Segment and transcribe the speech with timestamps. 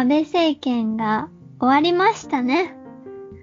[0.00, 1.28] 安倍政権が
[1.60, 2.74] 終わりましたね。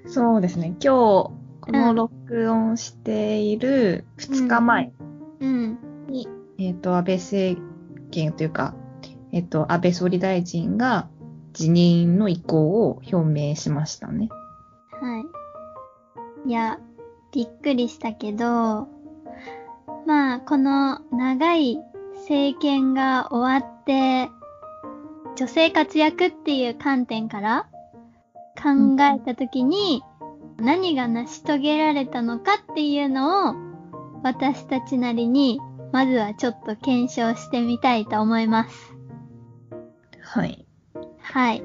[0.07, 0.75] そうですね。
[0.79, 1.35] 今日、こ
[1.67, 4.91] の録音している2日前
[5.39, 5.77] うん。
[6.09, 7.61] に、えっ、と、安倍政
[8.09, 8.73] 権というか、
[9.31, 11.09] えっ、と、安倍総理大臣が
[11.53, 14.29] 辞任の意向を表明しましたね。
[14.99, 15.19] は
[16.45, 16.49] い。
[16.49, 16.79] いや、
[17.33, 18.87] びっくりしたけど、
[20.07, 21.77] まあ、この長い
[22.15, 24.31] 政権が終わって、
[25.37, 27.67] 女性活躍っていう観点から
[28.55, 30.01] 考えたときに、
[30.57, 33.55] 何が成し遂げられたのかっていうのを、
[34.23, 35.59] 私たちなりに、
[35.91, 38.95] まずはちょっと検証してみたいと思います。
[40.21, 40.65] はい。
[41.21, 41.63] はい。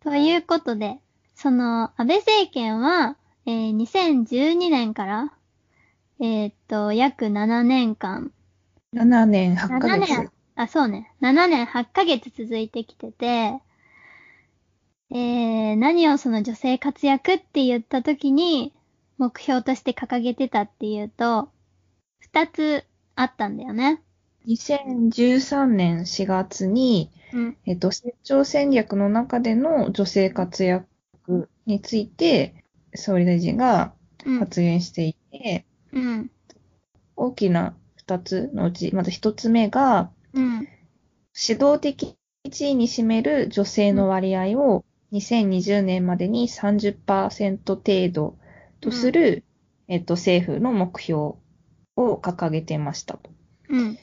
[0.00, 1.00] ということで、
[1.34, 5.32] その、安倍政権は、えー2012年から、
[6.20, 8.32] えーっと、約7年間、
[8.94, 11.12] 7年8ヶ7月年。、あ、そうね。
[11.20, 13.60] 7年8ヶ月続いてきてて、
[15.10, 18.74] えー、何をその女性活躍って言った時に、
[19.18, 21.50] 目標として掲げてたっていうと、
[22.20, 24.02] 二つあったんだよね。
[24.46, 27.56] 2013年4月に、うん。
[27.66, 30.86] えっと、成長戦略の中での女性活躍
[31.66, 33.92] について、総理大臣が
[34.24, 34.38] うん。
[34.40, 36.30] 発言していて、うん。
[37.16, 37.76] 大きな
[38.08, 40.66] 二つのうち、まず一つ目が、うん。
[41.40, 42.16] 指導的
[42.50, 48.38] 地位に占める女性の割合を2020年までに30%程度
[48.80, 49.44] とする、
[49.88, 51.34] えっと、政府の目標
[51.96, 53.30] を掲げてましたと。
[53.68, 53.98] うん。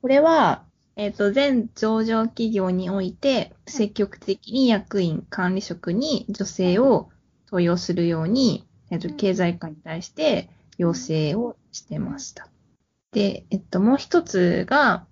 [0.00, 0.64] これは、
[0.94, 7.10] えっと、全上場企業において、積極的に役員、管理職に女性を
[7.46, 10.48] 登用するように、えっと、経済界に対して
[10.78, 12.49] 要請をしてました。
[13.12, 15.06] で、えっと、もう一つが、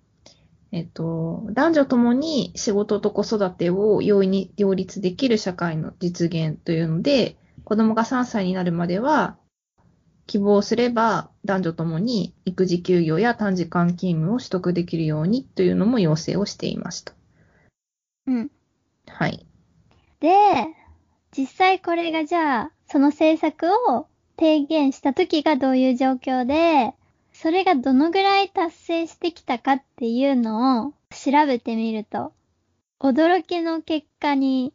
[0.71, 9.37] えっと、男女ともに仕事と子育てを容易に両立できる社会の実現というので、子供が3歳になるまでは、
[10.27, 17.13] 希望すれば男女ともに育児休業や短時間勤務を取得できるようにというのも要請をしていました。
[18.27, 18.51] うん。
[19.07, 19.45] はい。
[20.19, 20.29] で、
[21.35, 24.07] 実際これがじゃあ、その政策を
[24.37, 26.93] 提言した時がどういう状況で、
[27.41, 32.33] それがどのぐらい達成してきたかっていうのを調べてみると、
[32.99, 34.73] 驚きの結果に、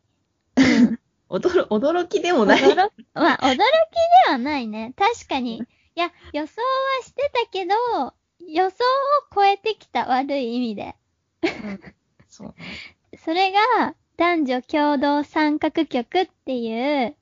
[1.28, 2.62] 驚、驚きでもない。
[2.62, 4.94] 驚まあ、驚きではないね。
[4.96, 5.58] 確かに。
[5.58, 7.74] いや、予想はしてたけど、
[8.48, 8.80] 予想を
[9.34, 10.96] 超えてきた悪い意味で。
[11.42, 11.80] うん
[12.30, 12.54] そう。
[13.18, 16.72] それが、男女共同参画局ってい
[17.04, 17.14] う、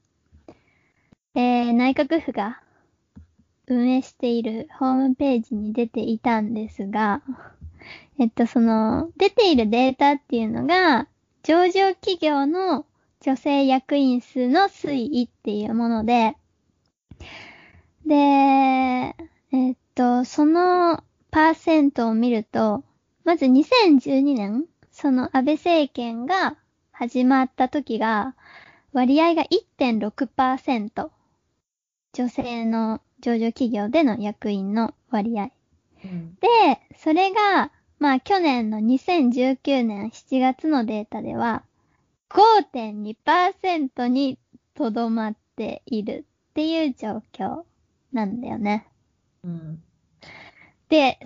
[1.35, 2.63] えー、内閣府が
[3.73, 7.23] 運営しているホームページに出ていたんですが、
[8.19, 11.09] えっと、その、出ているデータっていうのが、
[11.43, 12.85] 上場企業の
[13.21, 16.37] 女性役員数の推移っていうもので、
[18.05, 22.85] で、えっと、そのパーセントを見ると、
[23.25, 26.57] まず2012年、その安倍政権が
[26.91, 28.35] 始まった時が、
[28.93, 31.11] 割合が1.6%。
[32.15, 35.51] 女性の上場企業での役員の割合。
[36.05, 36.49] うんで、
[36.97, 41.63] それが、まあ去年の2019年7月のデータでは、
[42.29, 44.39] 5.2%に
[44.75, 47.63] とどまっているっていう状況
[48.13, 48.87] なんだよね。
[49.45, 49.83] うん。
[50.89, 51.19] で、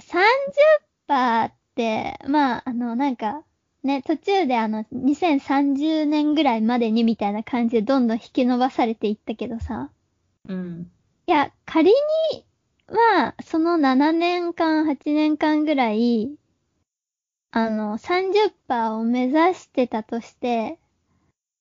[1.09, 3.43] 30%って、まあ、あの、なんか、
[3.83, 9.91] ね、途中であの、2030年ぐらいまでにみたいな感じでどんどん引き伸ばされていったけどさ。
[10.49, 10.91] うん。
[11.29, 12.47] いや、仮に、
[12.89, 16.31] まあ、その7年間、8年間ぐらい、
[17.51, 20.79] あの、30%を目指してたとして、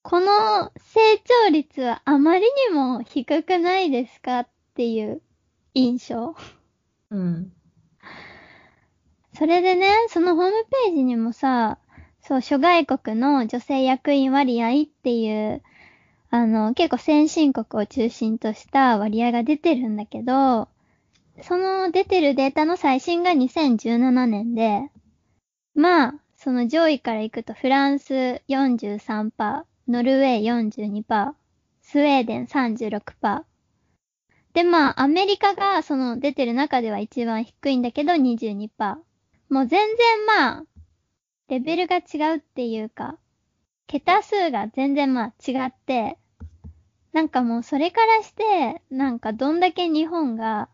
[0.03, 0.99] この成
[1.45, 5.23] 長率はあまりにも低くないですかっていう
[5.73, 6.35] 印象。
[7.09, 7.51] うん。
[9.33, 10.51] それでね、そのホーム
[10.85, 11.79] ページにもさ、
[12.21, 15.63] そう、諸外国の女性役員割合っていう、
[16.35, 20.67] あの、結構先進国を中心とした割合が出てるんだけど、
[21.41, 24.81] その出てるデータの最新が2017年で、
[25.75, 31.31] まあ、その上位から行くとフランス43%、ノルウェー42%、
[31.81, 33.43] スウェーデン36%。
[34.51, 38.69] で、まあ、アメリカがその出てる中では一番低いんだけど22%。
[39.47, 40.63] もう全然まあ、
[41.47, 43.19] レベルが違うっていうか、
[43.87, 46.17] 桁数が全然まあ違って、
[47.15, 50.67] なんかもうそれからして、なんかどんだけ日本が、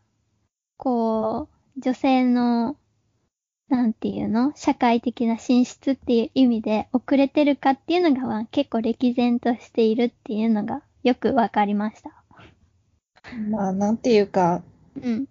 [0.75, 2.77] こう、女性の、
[3.69, 12.09] なんていうの社会的な進出っていう意味で遅れてるかっていうのが、まあ、結構歴然としているっていうのがよくわかりました。
[13.51, 14.63] まあ、なんていうか、
[14.99, 15.27] うん。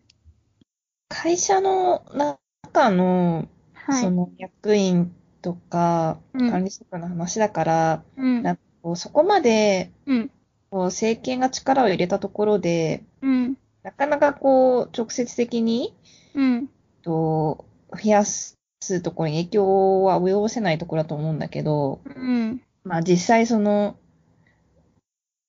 [1.09, 4.03] 会社の中の、はい。
[4.03, 5.13] その役員
[5.43, 8.45] とかうん管理職の話だから、うん。
[8.45, 10.31] なんかこうそこまでうん。
[10.71, 13.57] こう政権が力を入れたところで、うん。
[13.83, 15.95] なかなかこう直接的に
[16.35, 16.69] うん。
[17.03, 18.57] と増やす
[19.03, 22.63] ところに影響は及ぼせないところだと思うんだけど、うん。
[22.85, 23.97] まあ実際その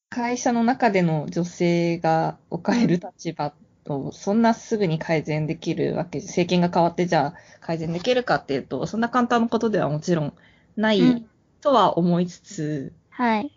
[0.09, 3.53] 会社の中での女性が置かれる立場
[3.85, 10.33] と、そんなすぐに改善できるわけで、政権が変わってじゃあ改善できるかっていうと、そんな簡単なことではもちろん
[10.75, 11.29] ないうん
[11.62, 13.51] とは思いつつ、はい。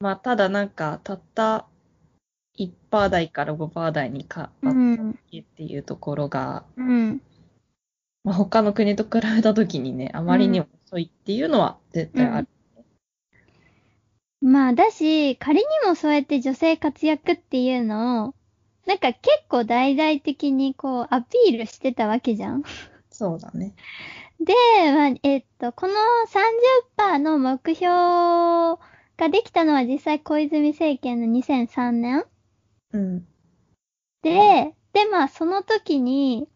[0.00, 1.66] まあただなんかたった
[2.58, 5.10] 1%台から5%台に変わったうん。
[5.10, 7.20] っていうところが、うん。
[8.24, 12.48] まあ、他の国と比べたときにね、あまりにも遅いっていうのは絶対ある。
[14.40, 18.34] まあ、だし、仮にもそうやって女性活躍っていうのを、
[18.86, 22.62] なんか結構大々的にこうアピールしてたわけじゃん。
[23.10, 23.74] そうだね。
[24.40, 24.54] で、
[24.92, 25.94] まあ、えっと、この
[26.96, 28.78] 30%の目標
[29.18, 32.24] ができたのは実際小泉政権の2003年
[32.92, 33.26] うん。
[34.22, 36.48] で、で、まあ、その時に、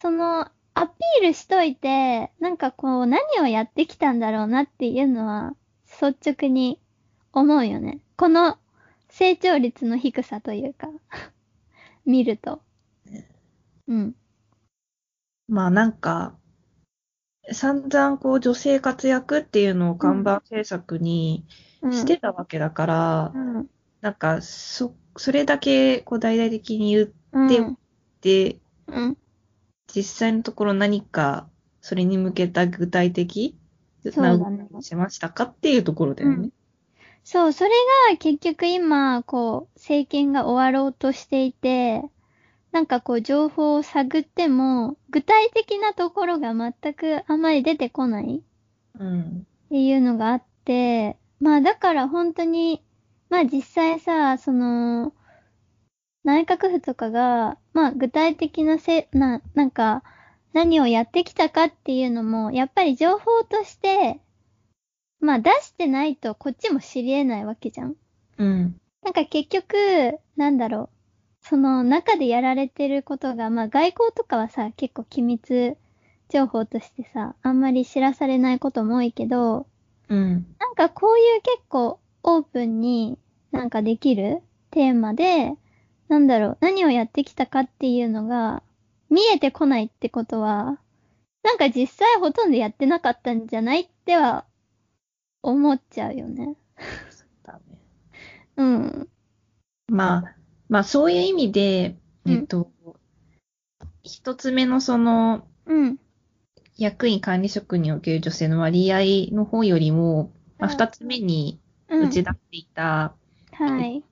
[0.00, 5.54] その、アピールしといて、なんかこう、何をやってきたんだろうなっていうのは、
[5.86, 6.80] 率直に
[7.32, 8.00] 思うよね。
[8.16, 8.58] この
[9.08, 10.88] 成長率の低さというか、
[12.04, 12.62] 見ると。
[13.88, 14.14] うん。
[15.48, 16.38] まあなんか、
[17.52, 21.46] 散々こう女性活躍っていうのを看板政策に
[21.82, 21.92] うん。
[21.92, 23.70] してたわけだから、うん。
[24.02, 27.78] なんかそ、それだけこう大々的に言っうん。
[28.20, 29.16] て、うん。
[29.94, 31.48] 実際のところ何か
[31.80, 33.56] それに向けた具体的
[34.16, 36.50] な動きをしましたかっていうところだよね。
[37.24, 37.70] そう、それ
[38.10, 42.02] が結局今、こう、政権が終わろうとしていて、
[42.72, 48.42] なんかこう、情報を探っても、具体的なところが全くあまり出てこない
[48.98, 49.46] うん。
[49.66, 52.82] っていうのがあって、まあだから本当に、
[53.28, 55.12] まあ実際さ、その、
[56.22, 60.02] 内閣府とかが、まあ具体的なせ、な、なんか、
[60.52, 64.20] 何をやってきたかっていうのも、やっぱり情報として、
[65.18, 67.96] まあ出してないとこっちも知り得ないわけじゃん。
[68.38, 68.80] うん。
[69.02, 70.99] なんか結局、なんだろう。
[71.42, 75.76] その中でやられてることが、まあ外交とかはさ、結構機密
[76.28, 79.66] 情報としてさ、あんまり知らされないことも多いけど、
[80.08, 80.46] うん。
[80.58, 83.18] なんかこういう結構オープンに
[83.52, 85.54] なんかできるテーマで、
[86.08, 88.62] なんだろう、何をやってきたかっていうのが
[89.08, 90.78] 見えてこないってことは、
[91.42, 94.44] なんか実際ほとんどやってなかったんじゃないっては
[95.42, 96.56] 思っちゃうよね。
[97.44, 97.78] だね。
[98.56, 99.08] うん。
[99.88, 100.34] まあ、
[100.70, 102.70] まあそういう意味で、うんえっと、
[104.02, 105.98] 一つ目のその、うん。
[106.78, 112.08] 役員管理職における女性の割合の方よりも、まあ、うん二つ目にうん。
[112.08, 113.14] 打ち出していた
[113.52, 114.02] はい。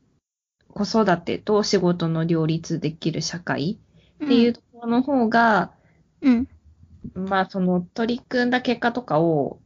[0.69, 3.88] 子育てと仕事の両立できる社会っ
[4.24, 5.72] っていうところの方が、
[6.20, 6.48] うん。
[7.15, 9.60] まあその取り組んだ結果とかを、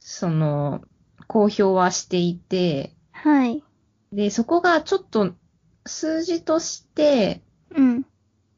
[0.00, 0.82] その、
[1.28, 3.62] 公表はしていて、はい。
[4.12, 5.34] で、そこがちょっと
[5.86, 8.06] 数字として、うん。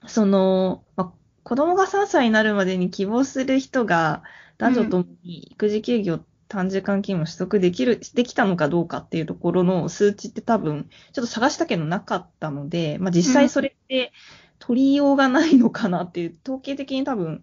[0.06, 1.12] その、まあ、
[1.42, 4.22] 子供が3歳になるまでに希望する人が
[4.58, 14.12] 男女ともに育児休業短時間勤務取得できる、できたのかどうかっていうところの数値って多分、ちょっと探したけどなかったので、まあ、実際それって
[14.58, 17.42] 取りようがないのかなっていう、統計的に多分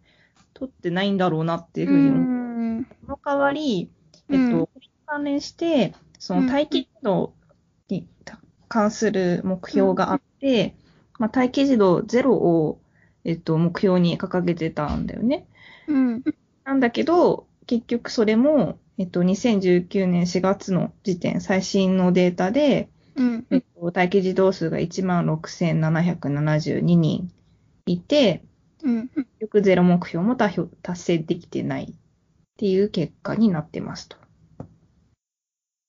[0.54, 2.22] 取ってないんだろうなっていうふうに思う。
[2.80, 2.88] ん。
[3.06, 3.92] その代わり、
[4.30, 7.34] えっうんと、これに関連して、その待機児童
[7.90, 8.08] に
[8.72, 10.76] 関する目標があって、
[11.20, 12.80] まあ、待機児童ゼロを、
[13.26, 15.46] えっと、目標に掲げてたんだよね。
[15.88, 16.24] うん。
[16.64, 23.46] なんだけど、結局それも、えっと、2019年4月の時点、最新のデータで、うん。
[23.52, 27.30] えっと、待機児童数が16,772人
[27.86, 28.42] いて、
[28.84, 29.10] うん。
[29.10, 31.88] 結局ゼロ目標も達成できてないっ
[32.56, 34.16] ていう結果になってますと。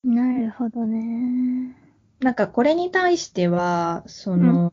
[0.03, 1.82] なるほどね。
[2.23, 4.73] なんかこれに対しては、その、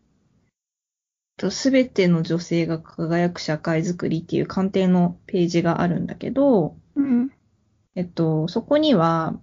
[1.49, 7.31] すべての女性が輝く社会づくりっていう鑑定のページがあるんだけど、うん。
[7.95, 9.39] えっと、そこには、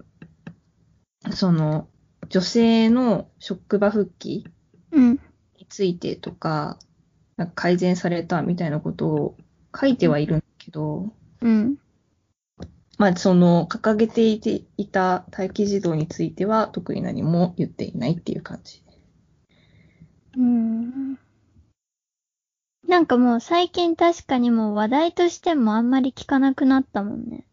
[1.32, 1.88] その、
[2.28, 4.46] 女性の職場復帰
[4.92, 5.20] うん。
[5.58, 6.78] についてとか、
[7.36, 9.36] なんか改善されたみたいなことを
[9.78, 11.76] 書いてはいるんだけど、うん。
[12.98, 18.82] まあ、その、掲げていていた待機児童については、特に何も言っていないっていう感じ。
[20.36, 21.18] うん。
[22.88, 27.46] なんかもう最近確かにもう話題としてもあんまり聞かなくなったもんね。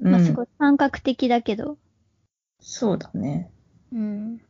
[0.00, 1.78] まあすごうんい感覚的だけど。
[2.60, 3.50] そうだね。
[3.92, 4.40] うん。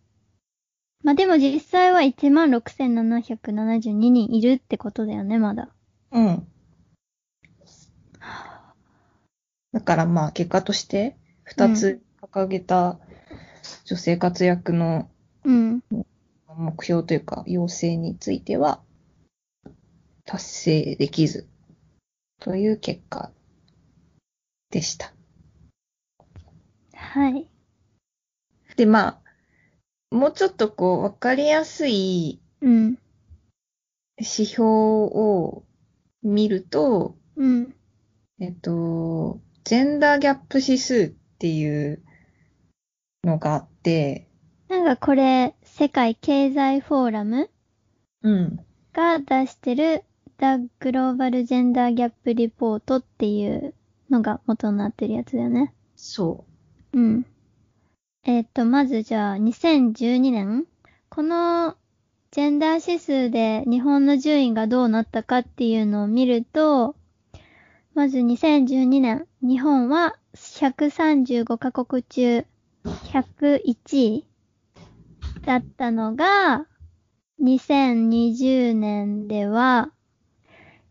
[1.03, 5.69] まあでも実際は16,772人いるってことだよね、まだ。
[6.13, 6.47] うん。
[9.73, 12.99] だからまあ、結果として、二つ掲げた
[13.85, 15.09] 女性活躍の
[15.45, 15.83] うん。
[16.57, 18.83] 目標というか、要請については、
[20.25, 21.49] 達成できず、
[22.41, 23.31] という結果
[24.71, 25.13] でした。
[26.95, 27.49] はい。
[28.77, 29.21] で、ま
[30.11, 32.99] あ、もうちょっとこう、わかりやすいうん。
[34.19, 35.65] 指標を
[36.23, 37.75] 見ると、うん。
[38.39, 42.03] えっと、ジェンダーギャップ指数っていう
[43.23, 44.27] のがあって、
[44.69, 47.49] なんかこれ、世界経済フォーラム
[48.25, 48.59] うん。
[48.93, 50.03] が出してる
[50.39, 53.73] The Global Gender Gap Report っていう
[54.11, 55.73] のが元になってるやつだよね。
[55.95, 56.45] そ
[56.93, 57.25] うん。
[58.25, 60.67] えっ、と、まずじゃあ、2012年
[61.11, 61.77] この
[62.33, 66.97] ジェンダー指数で日本の順位がどうなったかっていうのを見ると、
[67.95, 72.47] まず2012年、日本は135カ国中
[72.85, 74.27] 101位
[75.45, 76.67] だったのが、
[77.43, 79.91] 2020年では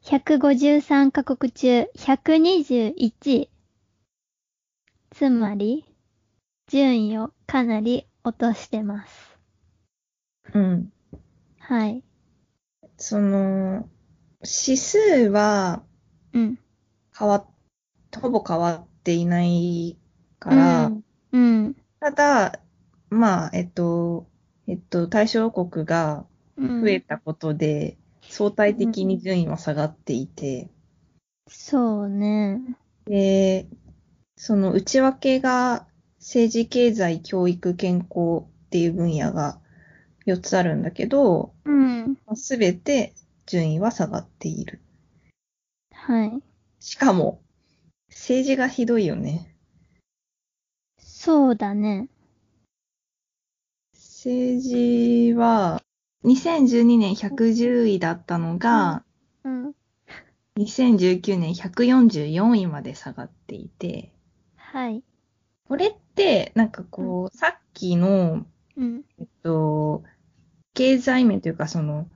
[0.03, 2.93] 153カ国中121
[3.31, 3.49] 位。
[5.11, 5.85] つまり、
[6.67, 9.37] 順位をかなり落としてます。
[10.53, 10.59] う。
[10.59, 10.93] うん。
[11.59, 12.03] はい。
[12.97, 13.87] その、
[14.41, 14.97] 指数
[15.29, 15.83] は
[16.33, 16.59] うん。
[17.19, 17.45] 変わっ、
[18.21, 19.97] ほぼ変わっていない
[20.39, 21.03] から、うん。
[21.33, 21.75] うん。
[21.99, 22.59] ただ、
[23.09, 24.25] まあ、えっと、
[24.67, 30.69] えっと、対象国がうん増えたことで、相対的に順位は下がっていて、
[31.47, 32.61] そうね。
[33.05, 33.67] で、
[34.37, 35.87] その内訳が
[36.19, 39.59] 政治、経済、教育、健康っていう分野が
[40.25, 42.17] 4つあるんだけど、うん。
[42.35, 43.13] すべて
[43.45, 44.79] 順位は下がっている。
[45.91, 46.41] はい。
[46.79, 47.41] しかも、
[48.09, 49.55] 政治がひどいよね。
[50.97, 52.09] そうだね。
[53.93, 55.81] 政治は、
[56.23, 59.03] 2012年110位だったのが、
[59.43, 59.75] うん。
[60.57, 64.11] 2019年144位まで下がっていて、
[64.55, 65.03] はい。
[65.67, 68.45] これって、なんかこう、さっきの、
[68.75, 69.03] うん。
[69.19, 70.03] えっと、
[70.73, 72.09] 経済面というか、その、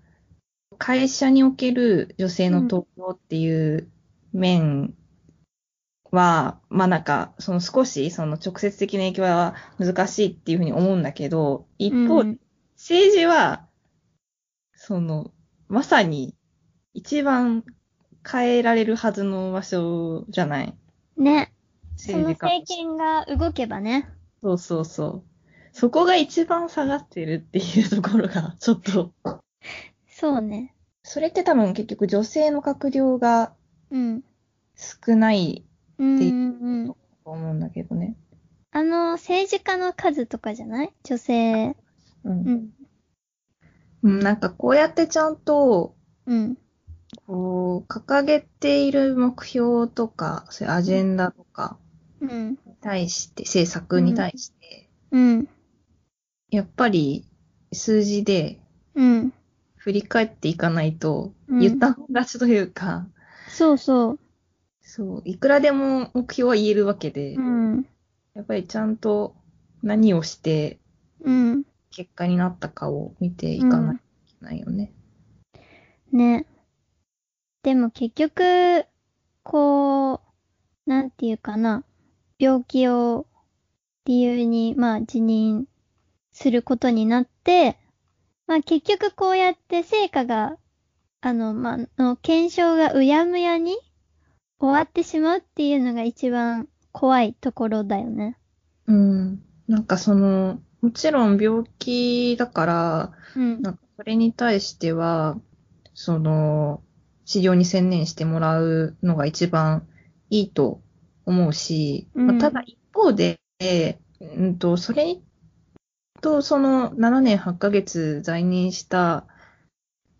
[0.77, 3.89] 会社における女性の登用っていう
[4.33, 4.93] 面
[6.11, 12.39] は、まあなんか、その少し、その直接的な影響は難しいっていうふうに思うんだけど、一方、うん
[12.75, 13.67] 政治は、
[14.75, 15.31] その、
[15.69, 16.35] まさに
[16.93, 17.63] 一番
[18.29, 20.75] 変えられるはずの場所じゃない？
[21.15, 21.53] ね。
[21.95, 24.09] その政治家政権が動けばね。
[24.41, 25.23] そうそうそう。
[25.71, 29.13] そこが一番下がってるっていうところが、ちょっと。
[30.09, 30.75] そうね。
[31.03, 33.53] それって多分結局女性の閣僚が
[33.93, 34.23] うん。
[34.75, 35.63] 少ない
[35.99, 36.87] うんっていうん。
[36.87, 38.17] と思うんだけどね。
[38.71, 40.93] あの、政治家の数とかじゃない？
[41.03, 41.69] 女性。
[41.69, 41.75] う。
[42.25, 42.69] うんん。
[44.01, 45.95] うん、なんかこうやってちゃんと、
[46.25, 46.57] うん。
[47.27, 51.77] こう、掲げている目標とか、そういうアジェンダとか
[52.19, 52.51] うん。
[52.51, 55.47] に対して、政策に対して、うん。
[56.49, 57.27] やっぱり
[57.71, 58.59] 数字で
[58.95, 59.33] うん。
[59.75, 63.07] 振り返っていかないと、うん言ったもん勝ちというか、
[63.53, 64.19] そうそう。
[64.81, 67.87] そう、いくらでも目標は言えるわけで、うん。
[68.33, 69.35] やっぱりちゃんと
[69.83, 70.79] 何をして
[71.21, 71.63] うん。
[71.91, 74.91] 結果になったかを見ていかないといけないよね。
[76.11, 76.47] ね。
[77.61, 78.85] でも結局、
[79.43, 81.83] こう、なんていうかな。
[82.39, 83.27] 病気を
[84.05, 85.67] 理由に、まあ辞任
[86.31, 87.77] することになって、
[88.47, 90.57] まあ結局こうやって成果が、
[91.25, 93.77] あの、まあ、の検証がうやむやに
[94.59, 98.37] 終わってしまうっていうのが一番怖いところだよね。
[98.87, 99.41] うん。
[99.69, 103.61] なんかその、もちろん病気だから、うん。
[103.61, 105.37] なんかそれに対しては、
[105.93, 106.81] その、
[107.23, 109.87] 治療に専念してもらうのが一番
[110.29, 110.81] いいと
[111.25, 113.39] 思うし、うんまあ、ただ一方で、
[114.19, 115.19] うんと、それ
[116.19, 119.25] とその7年8ヶ月在任した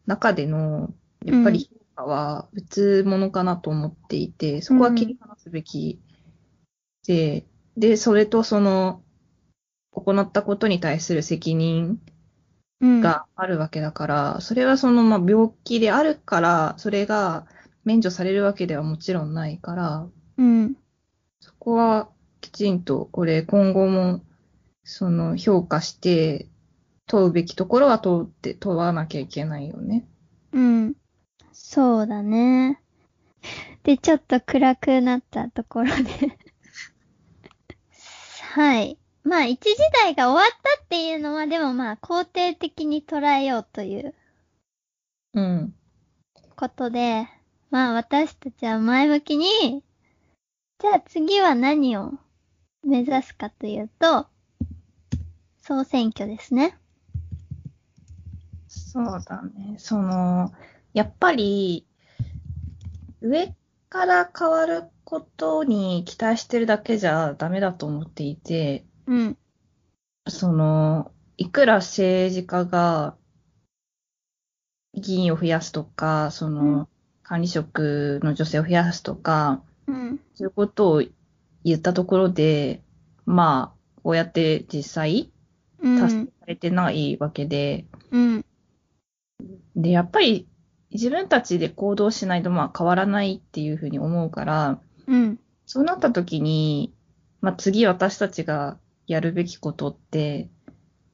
[0.05, 0.93] 中での、
[1.25, 6.00] やっぱり評かは別物かなと思っていて、そこは切り離すべき
[7.05, 7.45] で、
[7.77, 9.01] で、それとその、
[9.91, 12.01] 行ったことに対する責任
[12.81, 13.01] うん。
[13.01, 17.45] があるわけだから、それはその、まあ、病気であるから、それが
[17.86, 20.07] 免除されるわけではもちろんないから、
[20.38, 20.75] うん。
[21.39, 22.10] そこは
[22.41, 24.22] きちんと、これ今後も、
[24.83, 26.50] その、評価して、
[27.07, 30.07] 問うべきところは問って、問わなきゃいけないよね。
[30.51, 30.95] うん。
[31.51, 32.81] そうだね。
[33.83, 35.93] で、ちょっと暗くなったところで。
[38.53, 38.98] はい。
[39.24, 44.13] まあ、一時代が終わったっていうのは、でもまあ、肯定的に捉えようという
[45.33, 45.75] うん。
[46.55, 47.27] ことで、
[47.72, 49.83] まあ、私たちは前向きに、
[50.79, 52.12] じゃあ次は何を
[52.83, 54.27] 目指すかというと、
[55.57, 56.77] 総選挙ですね。
[58.94, 59.76] そうだね。
[59.80, 60.54] その、
[60.94, 61.88] やっぱり、
[63.22, 63.56] 上
[63.90, 69.38] から変わることに期待してるだけじゃダメだと思っていて、うん。
[70.28, 73.16] その、いくら政治家が
[74.94, 76.88] 議員を増やすとか、その、うん
[77.26, 80.20] 管理職の女性を増やすとか、うん。
[80.36, 81.04] そういうことを
[81.64, 82.84] 言ったところで、
[83.26, 85.32] まあ、こうやって実際
[85.82, 86.26] うん達成。
[86.26, 88.46] されてないわけで、うん。
[89.76, 90.48] で、やっぱり
[90.92, 95.40] 自分たちで行動しないとまあ変わらないっていうふうに思うから、うん。
[95.66, 96.94] そうなった時に、
[97.42, 100.50] まあ次私たちがやるべきことって、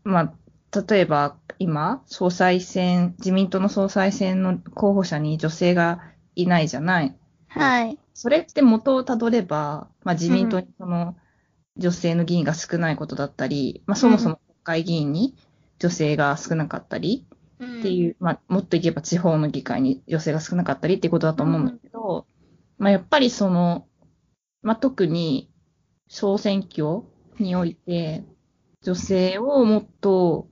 [0.04, 6.02] まあ、例えば今、総裁選、自民党の総裁選の候補者に女性が
[6.36, 7.16] いないじゃない。
[7.48, 7.98] はい。
[8.14, 11.16] それって元をたどれば、まあ自民党にその
[11.78, 15.36] 女性の議員が少ないことだったり、まあそもそも国会議員に
[15.80, 22.26] 女性が少なかったり、っっていう、まあ、もっといけば地方の議会に女性が少なかったりっていうことだと思うんだけど、
[22.78, 23.86] まあ、やっぱりその、
[24.62, 25.52] まあ、特に
[26.08, 27.04] 総選挙
[27.38, 28.24] において、
[28.82, 30.48] 女性をもっと、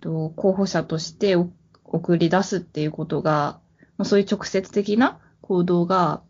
[0.00, 1.50] と候補者としてお
[1.84, 3.60] 送り出すっていうことが、
[3.96, 6.22] まあ、そういう直接的な行動が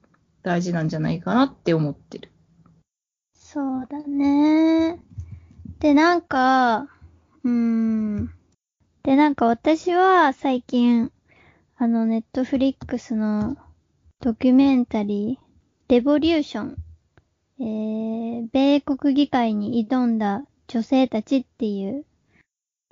[0.42, 2.30] 大事なんじゃないかなって思ってる。
[3.32, 5.00] そうだね。
[5.78, 6.88] で、なんか、
[7.42, 8.34] うーん。
[9.04, 11.12] で、なんか私は最近、
[11.76, 13.58] あの、ネットフリックスの
[14.20, 16.76] ドキュメンタリー、レボリューション、
[17.60, 22.06] えー、米国議会に挑んだ女性たちっていう、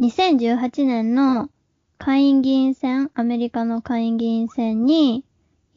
[0.01, 1.49] 2018年の
[1.97, 5.25] 下院議員選、アメリカの下院議員選に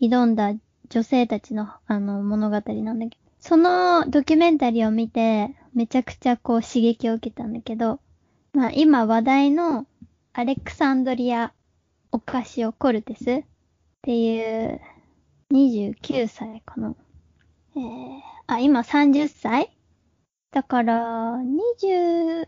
[0.01, 0.51] 挑んだ
[0.89, 8.01] 女性たちのあの物語なんだけど、そのドキュメンタリーを見て、めちゃくちゃこう刺激を受けたんだけど、
[8.51, 9.85] まあ今話題の
[10.37, 11.53] アレクサンドリア・
[12.11, 13.43] オカシオ・コルテスっ
[14.01, 14.81] ていう
[15.53, 16.93] 29歳かな。
[17.77, 19.73] えー、あ、今30歳？
[20.51, 21.37] だから、
[21.79, 22.47] 28、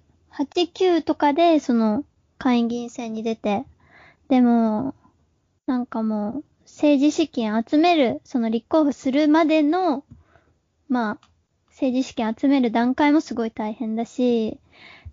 [0.73, 2.03] 9とかでその
[2.37, 3.63] 下院議員選に出て、
[4.27, 4.93] でも、
[5.65, 10.03] なんかもう、政治資金集める、その立候補するまでの、
[10.89, 11.27] まあ、
[11.69, 14.59] 政治資金集める段階もすごい大変だし、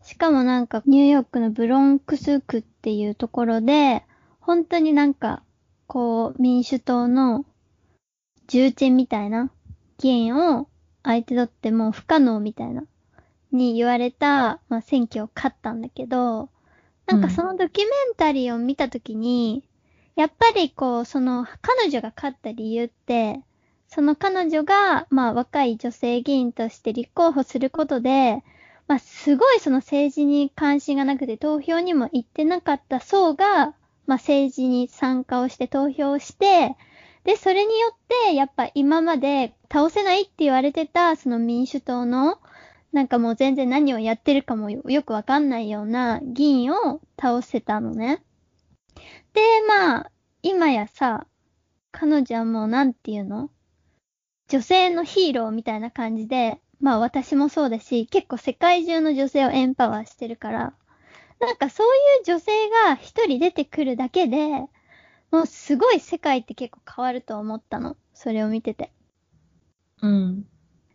[0.04, 4.04] しかもなんかニューヨークのブロンクス区っていうところで、
[4.38, 5.42] 本当になんか、
[5.86, 7.46] こう、民主党の
[8.46, 9.50] 重鎮みたいな
[9.98, 10.68] 議員を
[11.02, 12.84] 相手取ってもう不可能みたいな、
[13.50, 16.50] に言われた、まあ、選挙を勝ったんだけど、
[17.06, 19.64] なんかそのドキュメンタリーを見たときに、
[20.16, 23.40] やっぱりこう、その彼女が勝った理由って、
[23.88, 28.42] その彼女が、まあ若い女性議員として立候補することで、
[28.86, 33.74] まあすごいその政治に関心がなくて投票にも行ってなかった層が、
[34.06, 36.76] まあ政治に参加をして投票して、
[37.24, 37.96] で、それによっ
[38.28, 42.38] て、やっぱ今まで倒せないって言われてた、その民主党の、
[42.92, 48.22] なんかもう全然何をやってるかもよよくわかんないような議員を倒せたのね。
[49.32, 50.10] で、まあ、
[50.42, 51.26] 今やさ、
[51.90, 53.48] 彼女はもうなんていうの？
[54.48, 60.74] 女性のヒーローみたいな感じで、まあ私もそうだし、結構世界中の女性をエンパワーしてるから、
[61.40, 62.52] なんかそういう女性
[62.87, 64.48] が一人出てくるだけで、
[65.30, 67.96] もうすごい世界って結構変わると思ったの。
[68.14, 68.92] それを見てて。
[70.00, 70.46] うん。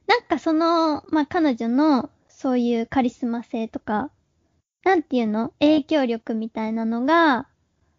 [0.08, 4.12] なんかその、まあ彼女のそういうカリスマ性とか、
[4.84, 5.54] なんていうの？
[5.60, 7.50] 影響力みたいなのが、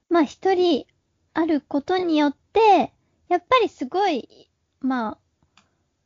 [0.09, 0.87] まあ一人
[1.35, 2.93] あることによって、
[3.29, 5.19] やっぱりすごい、まあ、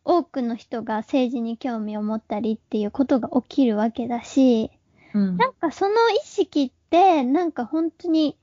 [0.04, 4.70] 多くの人が政治に興味を持ったりっていうことが起きるわけだし、
[5.14, 5.36] うん。
[5.36, 8.36] なんかその意識って、なんか本当に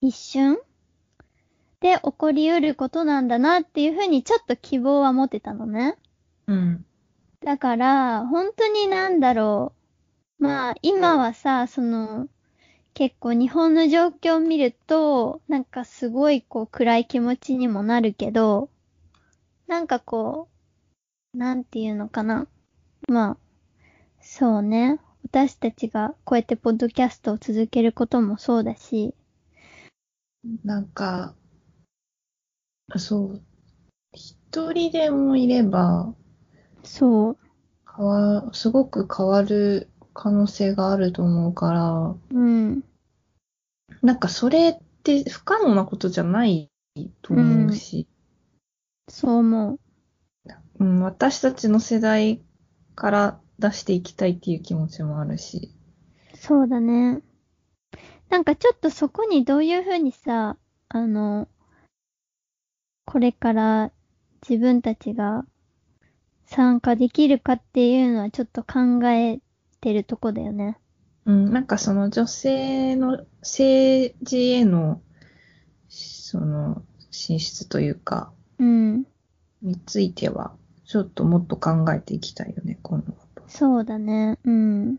[0.00, 0.58] 一瞬
[1.80, 5.96] で起こり得ることなんだなっていうふうにちょっと希望は持てたのね。
[6.46, 6.84] うん。
[7.44, 9.72] だから、本当になんだろ
[10.40, 10.44] う。
[10.44, 12.28] まあ、今はさ、その、
[12.94, 18.68] 結構日本の状況を見ると、なんかすごいこう暗い気持ちにもなるけど、
[19.66, 20.51] なんかこう、
[21.34, 22.46] なんていうのかな。
[23.08, 23.36] まあ、
[24.20, 25.00] そうね。
[25.24, 29.14] 私たちがこうやってポッドキャストを続けることもそうだし、
[30.64, 31.34] なんか、
[32.96, 33.42] そう。
[34.12, 36.14] 一人でもいれば、
[36.82, 37.38] そう。
[37.96, 42.84] 変わ、すごく変わる可能性があると思うから、うん。
[44.02, 46.70] なんかそれって不可能なことじゃない
[47.22, 48.06] と思うし、
[49.08, 49.80] そう思う。
[50.82, 52.42] うん私たちの世代
[52.94, 55.72] から出していきたいっていう気持ちもあるし。
[56.34, 57.22] そうだね。
[58.28, 60.56] なんかちょっとそこにどういうふうにさ、
[60.88, 61.48] あの、
[63.04, 63.92] これから
[64.48, 65.44] 自分たちが
[66.46, 69.40] 参加できるかっていうのはちょっと考え
[69.80, 70.78] てるとこだよね。
[71.26, 75.00] うん、なんかその女性の政治への、
[75.88, 79.04] その進出というか、うん。
[79.62, 80.56] については、
[80.92, 83.18] ちょっともっと考えていきたいよね、今度は。
[83.48, 84.38] そうだね。
[84.44, 84.98] うん。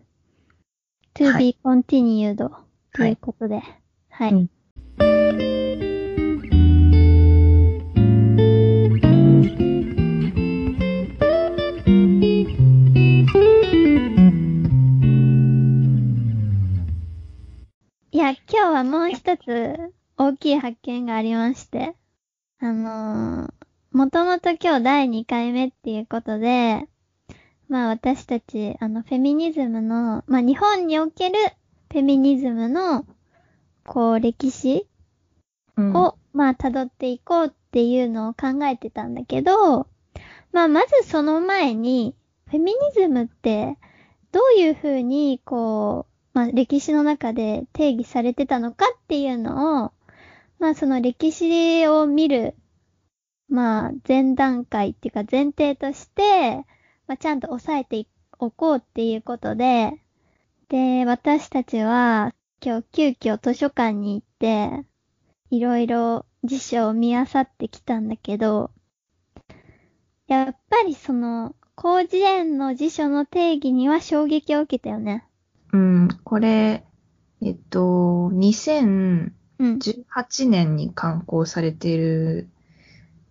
[1.14, 2.50] to は be continued
[2.96, 3.62] ということで。
[4.10, 4.34] はい。
[4.34, 4.50] うん
[18.10, 21.96] いや、今日はもう一つ大きい発見がありまして。
[22.60, 23.53] あのー、
[23.94, 26.88] もともと今日第2回目っていうことで、
[27.70, 31.36] まあ私たち、あの、フェミニズムの、まあ日本における
[31.92, 33.06] フェミニズムの、
[33.86, 34.88] こう、歴史
[35.78, 35.94] うん。
[35.94, 39.86] を、まあ辿っていこうっていうのを考えてたんだけど、
[40.52, 42.16] まあまずその前に、
[42.48, 43.78] フェミニズムって、
[44.32, 49.92] どういうふうに、こう、まあ歴史の中で定義されてたのかっていうのを、
[50.58, 52.56] まあその歴史を見る、
[53.54, 56.66] まあ前段階っていうか前提として、
[57.08, 58.08] まあちゃんと押さえて
[58.39, 60.02] おこうっていうことで、
[60.70, 62.34] で、私たちは
[62.66, 64.86] 今日急遽図書館に行って、
[65.52, 68.72] いろいろ辞書を見漁ってきたんだけど、
[70.26, 75.28] やっぱりその、広辞苑の辞書の定義には衝撃を受けたよね。
[75.72, 76.84] うん、これ、
[77.42, 79.80] えっと、2018うん。
[80.50, 82.53] 年に刊行されているん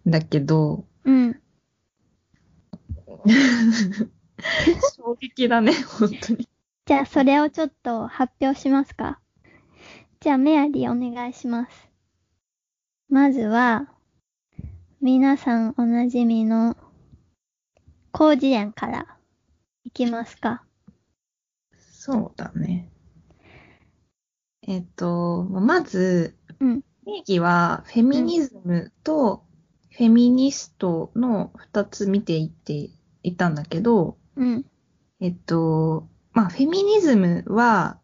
[0.06, 1.40] だけど、うん。
[4.96, 6.48] 衝撃だね、本当に。
[6.86, 9.20] じゃあそれをちょっと発表しますか。
[10.20, 11.90] じゃあメアリーお願いします。
[13.08, 13.88] まずは、
[15.00, 16.76] 皆さんおなじみの
[18.14, 19.18] 広辞苑から
[19.84, 20.64] いきますか。
[21.76, 22.88] そうだね。
[24.62, 26.82] えっと、まず、うん。
[27.04, 29.44] 定義は、フェミニズムと
[29.96, 32.90] フェミニストの二つ見ていって
[33.22, 34.64] いたんだけど、うん。
[35.20, 37.98] えっと、まあ、フェミニズムは、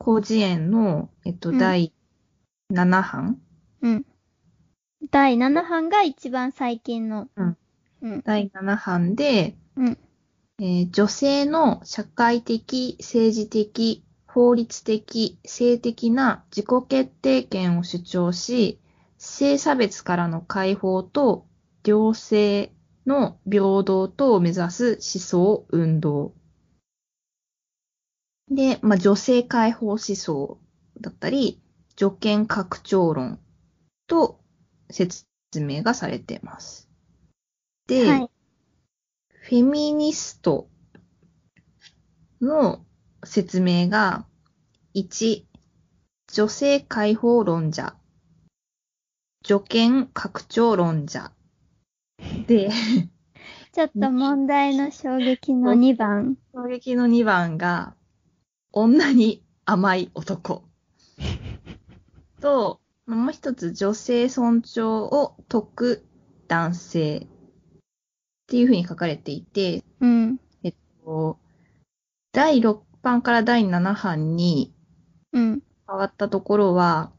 [0.00, 1.92] 広辞苑の、えっと、うん第
[2.72, 3.40] 7版、
[3.82, 4.06] うん。
[5.10, 7.28] 第7版が一番最近の。
[7.36, 7.56] うん。
[8.00, 8.22] うん。
[8.22, 9.98] 第7版で、うん。
[10.58, 18.80] えー女性の社会的、政治的、法律的、性的な自己決定権を主張し、
[19.24, 21.46] 性差別からの解放と
[21.84, 22.72] 両性
[23.06, 26.34] の平等とを目指す思想運動。
[28.50, 30.58] で、まあ、女性解放思想
[31.00, 31.62] だったり、
[31.94, 33.38] 女権拡張論
[34.08, 34.40] と
[34.90, 36.90] 説明がされています。
[37.86, 38.30] で、はい。
[39.28, 40.68] フェミニスト
[42.40, 42.84] の
[43.24, 44.26] 説明が、
[44.96, 45.44] 1、
[46.32, 47.94] 女性解放論者、
[49.42, 51.32] 女権拡張論者。
[52.46, 52.70] で、
[53.72, 56.36] ちょっと問題の衝撃の2番。
[56.54, 57.94] 衝撃の2番が、
[58.72, 60.64] 女に甘い男。
[62.40, 66.06] と、もう一つ、女性尊重を説く
[66.48, 67.16] 男性。
[67.18, 67.26] っ
[68.48, 70.38] ていうふうに書かれていて、うん。
[71.04, 71.46] こう
[72.32, 74.74] 第6版から第7版に
[75.32, 75.62] うん。
[75.88, 77.12] 変わったところは、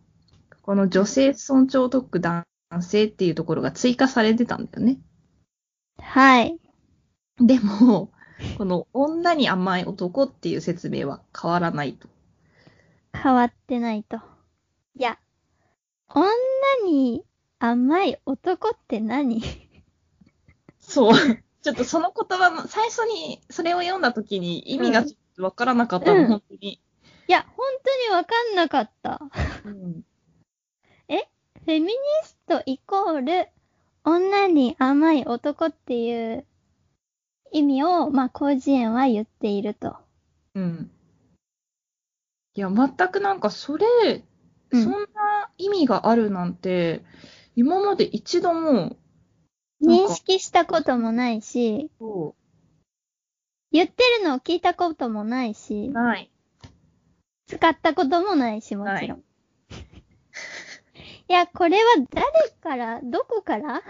[0.63, 2.45] この女性尊重を説く男
[2.81, 4.97] 性っていうところが追加されてたんだよね。
[5.99, 6.57] はい。
[7.37, 8.11] でも、
[8.57, 12.07] この女に甘い男っていう説明は変わらないと。
[13.13, 14.21] 変わってないと。
[14.97, 15.19] いや、
[16.07, 16.25] 女
[16.85, 17.25] に
[17.59, 19.43] 甘い男って何？
[20.79, 21.13] そう。
[21.61, 26.81] ちょっとその言葉の、最初にそれを読んだ時に意味がちょっとわからなかったの、うん本当に。
[27.27, 29.19] いや、本当にわかんなかった。
[29.65, 30.03] うん。
[31.65, 31.89] フェミニ
[32.23, 33.47] ストイコール、
[34.03, 36.45] 女に甘い男っていう
[37.53, 39.95] 意味を、まあ、広辞苑は言っていると。
[40.55, 40.91] うん。
[42.55, 43.85] いや、全くなんかそれ、
[44.71, 47.01] うんそんな意味があるなんて、
[47.55, 48.97] 今まで一度も、
[49.81, 52.35] 認識したこともないし、そ
[53.71, 56.29] 言ってるのを聞いたこともないしう、ない。
[57.47, 59.23] 使ったこともないし、もちろん。
[61.33, 62.25] や、これは誰
[62.61, 63.81] から、どこから？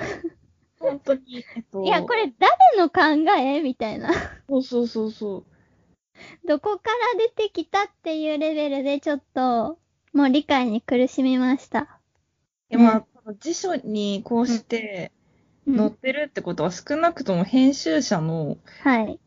[0.79, 3.61] 本当に、えっと、いや、これ誰の考え？
[3.61, 4.11] みたいな。
[4.49, 6.47] そうそうそうそう。
[6.47, 9.77] どこから出てきたっていうレベルでちょっと、
[10.13, 11.99] もう理解に苦しみました。
[12.69, 13.05] でまあ、
[13.39, 15.11] 辞書にこうして
[15.65, 19.19] うん載ってるってことは少なくとも編集者のはい。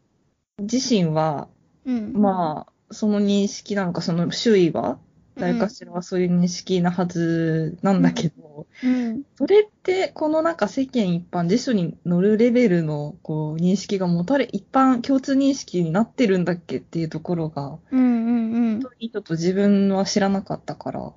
[0.58, 1.48] 自身は、
[1.84, 2.12] うん。
[2.12, 4.98] まあ、その認識なのか、その周囲は、
[5.38, 9.22] 誰かしらはそういう認識なはずなんだけど、うん。
[9.36, 18.80] それって、このなんか世間一般、辞書に載るレベルのこう認識が持たれ、一般共通認識になってるんだっけっていうところが、うんうんうん。
[18.80, 21.12] 本当にちょっと自分は知らなかったから、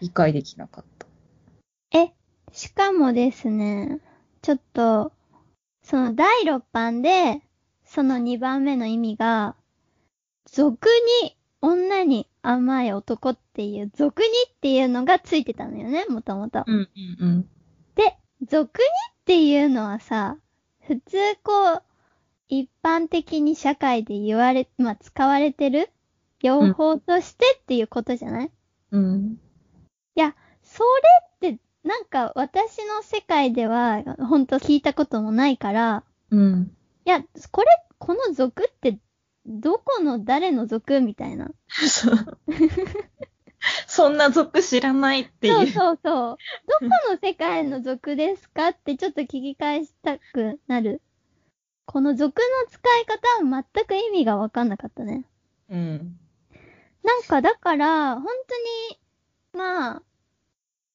[0.00, 1.06] 理解できなかった。
[1.98, 2.12] え、
[2.52, 4.00] しかもですね、
[4.42, 5.12] ちょっと、
[5.82, 7.42] その第6版で、
[7.84, 9.56] その2番目の意味が、
[10.44, 10.88] 俗
[11.22, 16.64] に女に甘い男っていう、俗にっていうのがついてたのよね、もともと。
[16.66, 17.48] うんうんうん。
[17.94, 20.38] で、俗にっていうのはさ、
[20.86, 21.82] 普通こう、
[22.48, 25.90] 一般的に社会で言われ、まあ、使われてる
[26.40, 28.50] 用法としてっていうことじゃない、
[28.92, 29.40] うん。
[30.14, 30.84] いや、そ
[31.40, 36.70] れって、なんか私の世界では、ほんと聞いたこともないから、うん。
[37.04, 37.66] いや、これ、
[37.98, 38.98] この族って、
[39.46, 41.50] どこの誰の族みたいな。
[41.68, 42.16] そう。
[43.86, 45.54] そんな族知らないっていう。
[45.54, 46.36] そうそうそう。
[46.80, 51.02] どこの世界の族ですかってちょっと聞き返したくなる。
[51.84, 55.24] この族の使い方は全く意味がわかんなかったね。
[55.70, 56.18] うん。
[57.04, 60.02] なんかだから、本当に、まあ、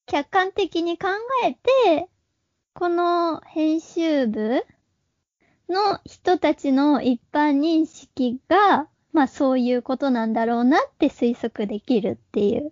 [0.05, 1.07] 客観的に考
[1.45, 2.09] えて、
[2.73, 4.65] この編集部
[5.71, 12.71] の人たちの一般認識が、まあそういうことなんだろうなって推測できるっていう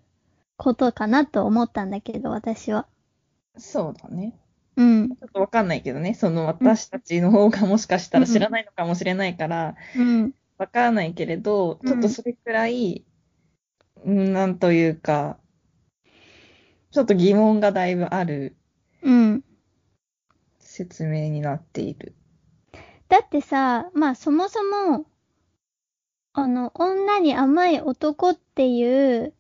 [0.58, 2.86] ことかなと思ったんだけど、私は。
[3.58, 4.38] そうだね。
[4.76, 5.10] うん。
[5.10, 10.34] ちょっとわかんないけどね、その私たちの方がもしかしたら知らないのかもしれないから、うん。
[10.58, 13.06] わからないけれど、ちょっとそれくらい、
[14.06, 15.38] うん、なんというか、
[16.92, 18.56] ちょっと疑問がだいぶある
[19.02, 19.44] うん。
[20.60, 22.16] 説明になっている。
[23.10, 25.06] だってさ、まあそもそも、
[26.34, 29.34] あの、女に甘い男っていう、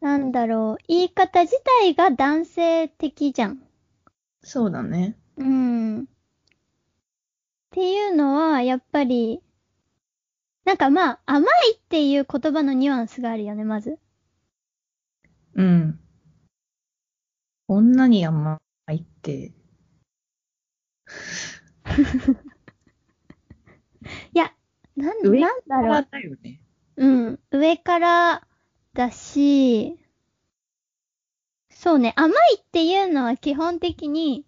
[0.00, 3.62] なんだろう、言い方自体が男性的じゃん。
[4.42, 5.16] そうだね。
[5.36, 6.02] うん。
[6.02, 6.04] っ
[7.70, 9.42] ていうのは、やっぱり、
[10.64, 13.98] なんかまあ、甘いっていう言葉のニュアンスがあるよね、まず。
[15.54, 15.98] うん。
[17.66, 18.60] 女に甘
[18.92, 19.52] いって、
[24.32, 24.52] いや、
[24.96, 26.08] なん、上なんだろう。
[26.10, 26.60] だよね。
[26.96, 28.46] うん、上から
[28.94, 29.98] だし、
[31.70, 34.44] そうね、甘いっていうのは基本的に、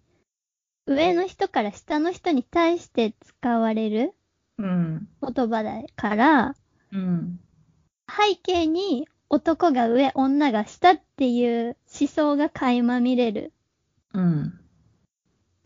[0.85, 4.13] 上の人から下の人に対して使われる
[4.57, 5.07] うん。
[5.21, 6.55] 言葉だから、
[6.91, 7.39] うん。
[8.09, 13.53] 背景に男が上、女が下っていう思想が垣間見れる。
[14.13, 14.60] うん。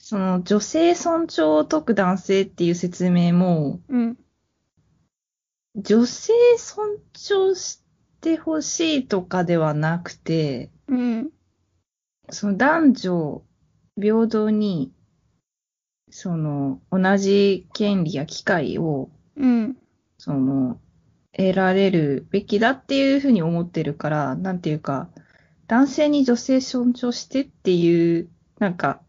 [0.08, 4.18] その女性尊重を解く男性っていう説明も、うん。
[5.76, 7.82] 女性尊重し
[8.22, 11.32] てほしいとかではなくて、うん。
[12.30, 13.42] その男女
[14.00, 14.94] 平等に、
[16.12, 19.76] その同じ権利や機会を、うん。
[20.20, 20.80] その、
[21.36, 25.10] 得られるべきだっていうふうに思ってるから、なんていうか、
[25.66, 29.02] 男性に女性尊重してっていう、なんか、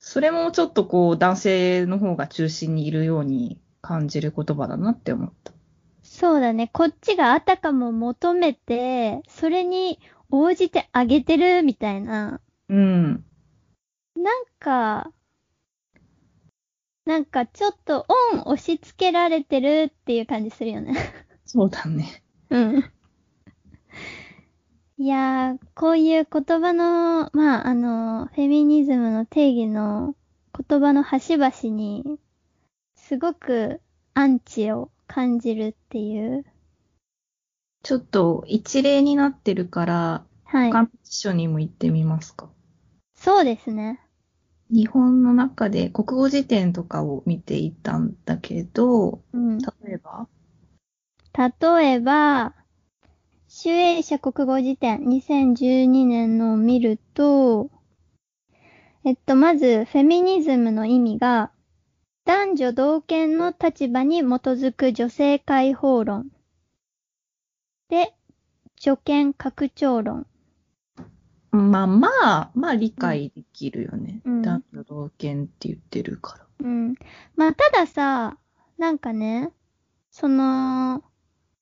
[0.00, 5.52] それもちょっとこう男性の方が中心にいるように感じる言葉だなって思った。
[6.02, 6.68] そうだね。
[6.72, 12.40] こっちがあたかも求めて、それに応じてあげてるみたいな。
[12.68, 13.24] うん。
[14.16, 15.12] なんか、
[17.04, 20.94] なんかちょっとオン押し付けられてるっていう感じするよね。
[21.44, 22.22] そうだね。
[22.48, 22.90] うん。
[25.00, 30.14] いいやー、こういう言葉の、まあ、あの、フェミニズムの定義の
[30.68, 32.18] 言葉の端々に、
[32.96, 33.80] すごく
[34.12, 36.44] アンチを感じるっていう。
[37.82, 40.70] ちょっと一例になってるから、はい。
[40.70, 42.50] 他の辞書にも行ってみますか。
[43.14, 44.02] そうですね。
[44.68, 49.56] 日本の中で国語辞典とかを見ていたんだけど、うん。
[49.56, 50.28] 例えば、
[51.32, 52.59] 例えば、
[53.52, 57.68] 集英社国語辞典2012年のを見ると、
[59.04, 61.50] えっと、まず、フェミニズムの意味が、
[62.24, 66.30] 男女同権の立場に基づく女性解放論。
[67.88, 68.14] で、
[68.76, 70.28] 女権拡張論。
[71.50, 74.20] まあまあ、まあ理解できるよね。
[74.24, 76.46] うん男女同権って言ってるから。
[76.60, 76.94] うん。
[77.34, 78.38] まあ、たださ、
[78.78, 79.50] なんかね、
[80.12, 81.02] その、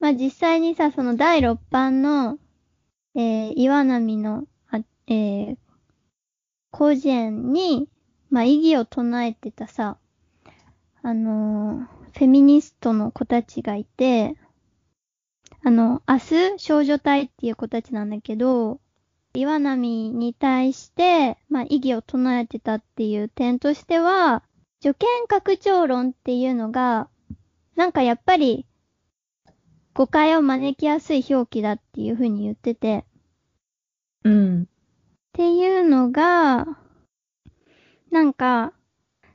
[0.01, 2.39] まあ、実際にさ、その第六版の、
[3.15, 5.57] えー、岩波の、あえー、
[6.73, 7.89] 広辞苑に、
[8.31, 9.99] まあ、意義を唱えてたさ、
[11.03, 14.35] あのーフェミニストの子たちがいて、
[15.63, 18.81] あの、明日少女隊っていう子たちなんだけど、
[19.35, 24.43] 岩波に対して、まあ、意義を唱えてたっていう点としては、
[24.83, 27.09] 助権拡張論っていうのが、
[27.77, 28.67] なんかやっぱり、
[29.99, 33.05] 誤解を招きやすい表記だっていうふうに言ってて、
[34.23, 34.63] うん。
[34.63, 34.67] っ
[35.33, 36.69] ていうのが、
[38.13, 38.75] なんか、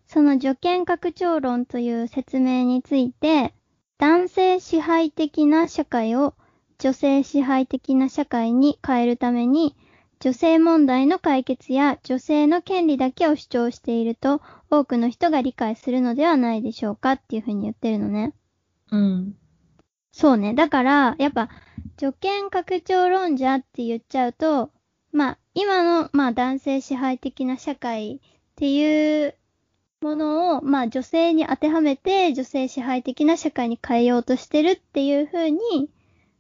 [0.08, 3.54] その助権拡張論という説明について、
[3.97, 6.34] 男性支配的な社会を
[6.78, 9.76] 女性支配的な社会に変えるために、
[10.21, 18.34] 女性問題の解決や女性の権利だけを主張していると多くの人が理解するのではないでしょうかっていうふうに言ってるのね。
[18.91, 19.36] うん。
[20.13, 20.54] そうね。
[20.54, 21.49] だから、やっぱ、
[21.99, 24.71] 助権拡張論者って言っちゃうと、
[25.12, 28.19] まあ、今の、まあ、男性支配的な社会っ
[28.56, 29.36] ていう
[30.02, 35.60] ものを、まあ、女性に当てはめて、女性支配的な社会に変えようとしてるっていう風に、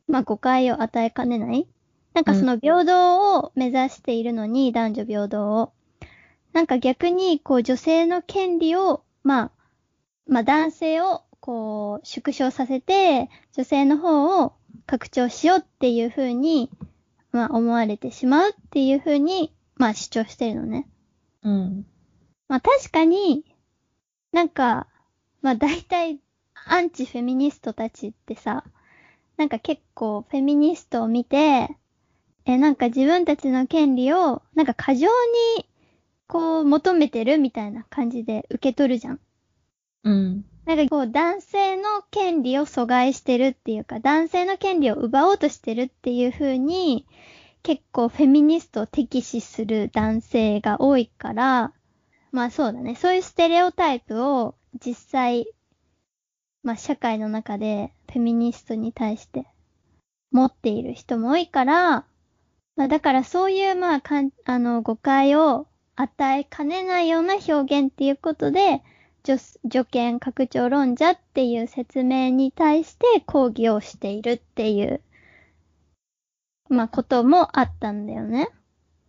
[0.07, 1.67] まあ、誤解を与えかねない。
[2.13, 5.73] なんかその平等を目指しているのに、男女平等を。
[6.51, 9.51] なんか逆に、こう、女性の権利を、まあ、
[10.27, 14.53] まあ、男性を、こう、縮小させて、女性の方を
[14.85, 16.69] 拡張しようっていう風に、
[17.33, 20.87] まあ、思われてしまうっていう風に、まあ、主張してるのね。
[21.41, 21.85] うん。
[22.47, 23.43] まあ、確かに、
[24.31, 24.87] なんか、
[25.41, 26.21] まあ、大体、
[26.65, 28.63] アンチフェミニストたちってさ、
[29.35, 31.67] なんか結構フェミニストを見て、
[32.45, 35.09] え、なんか自分たちの権利を、なんか過剰
[35.57, 35.65] に、
[36.25, 39.19] こう、求めてるみたいな感じで受け取るじゃん。
[40.05, 40.45] うん。
[40.65, 47.05] なんかこう、男性の権利を阻害してるっていうか、男性の権利を奪おうとしてるっていう風に、
[47.63, 51.73] 結構フェミニストを敵視する男性が多いから、
[52.31, 52.95] まあそうだね。
[52.95, 55.47] そういうステレオタイプを実際、
[56.63, 59.45] まあ社会の中でフェミニストに対して
[60.31, 62.05] 持っている人も多いから、
[62.75, 68.81] まあだからそういうまあかん、あの誤解を与えかねないような表現っていうことで、
[69.25, 75.01] 助助権拡張論者っていう説明に対して抗議をしているっていう、
[76.69, 78.49] まあこともあったんだよね。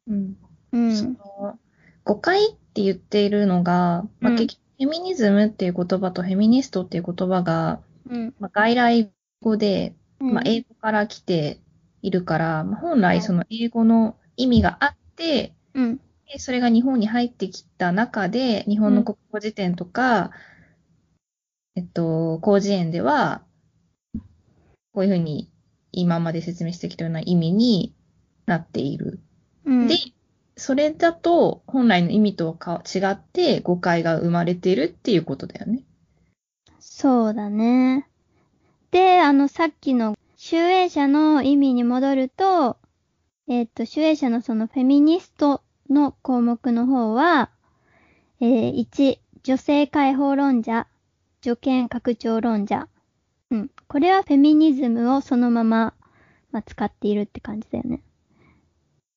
[0.07, 0.37] うん。
[0.73, 0.97] うん。
[0.97, 1.59] その、
[2.05, 8.35] 誤解って言っているのが、まあ、うん結局フェミニズムっていう言葉とフェミニストっていう言葉が、うん。
[8.39, 11.61] まあ、外来語で、うんまあ、英語から来て
[12.03, 16.01] いるから、まあ、本来その英語の意味があって、うん。
[16.33, 20.31] でそれが日本に入ってきた中で、日本の国語辞典とか、
[21.77, 23.43] えっと、広辞苑では、
[24.93, 25.51] こういうふうに
[25.93, 27.95] 今まで説明してきたような意味に
[28.47, 29.21] なっている。
[29.65, 29.89] うん。
[29.89, 29.97] で、
[30.57, 35.83] それだと本来の意味とはか違って誤解が生まれているっていうことだよね。
[36.79, 38.09] そうだね。
[38.93, 42.77] で、あの、さっきの、集英社の意味に戻ると、
[43.49, 45.63] えっ、と、集英社のそのフェミニスト
[45.95, 47.51] の項目の方は、
[48.41, 50.87] えー1、女性解放論者、
[51.41, 52.89] 女権拡張論者。
[53.51, 53.71] うん。
[53.89, 55.95] これはフェミニズムをそのまま、
[56.51, 58.03] まあ、使っているって感じだよね。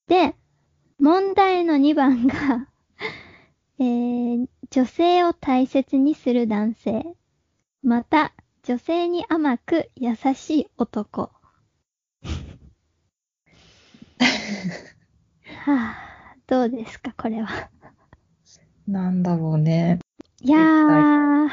[0.07, 0.36] で、
[0.99, 2.67] 問題の2番が、
[3.80, 7.15] えー女性を大切にする男性。
[7.82, 11.32] また、女性に甘く優しい男。
[15.65, 16.16] はあ、
[16.48, 17.70] どうですか、これは。
[18.88, 20.00] なんだろうね。
[20.41, 21.50] いやー、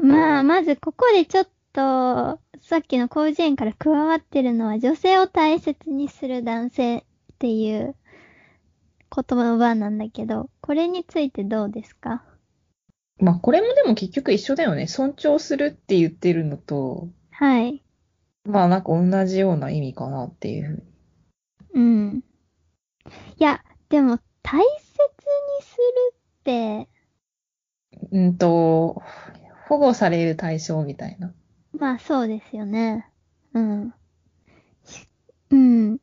[0.00, 7.02] まあ、まずここでちょっと、さっきの広辞苑から加わってるのは女性を大切にする男性っ
[7.38, 7.94] ていう
[9.14, 12.24] 言葉なんだけど、これについてどうですか？
[13.18, 14.86] まあ、これもでも結局一緒だよね。
[14.86, 17.82] 尊重するって言ってるのと、はい。
[18.44, 20.82] まあなんか同じような意味かなっていうふうに。
[21.74, 22.24] うん。
[23.38, 26.88] いや、でも大切にするって、
[28.12, 29.02] うんと、
[29.68, 31.34] 保護される対象みたいな。
[31.72, 33.08] まあそうですよね。
[33.52, 33.94] うん。
[34.84, 35.08] し
[35.50, 35.98] うん。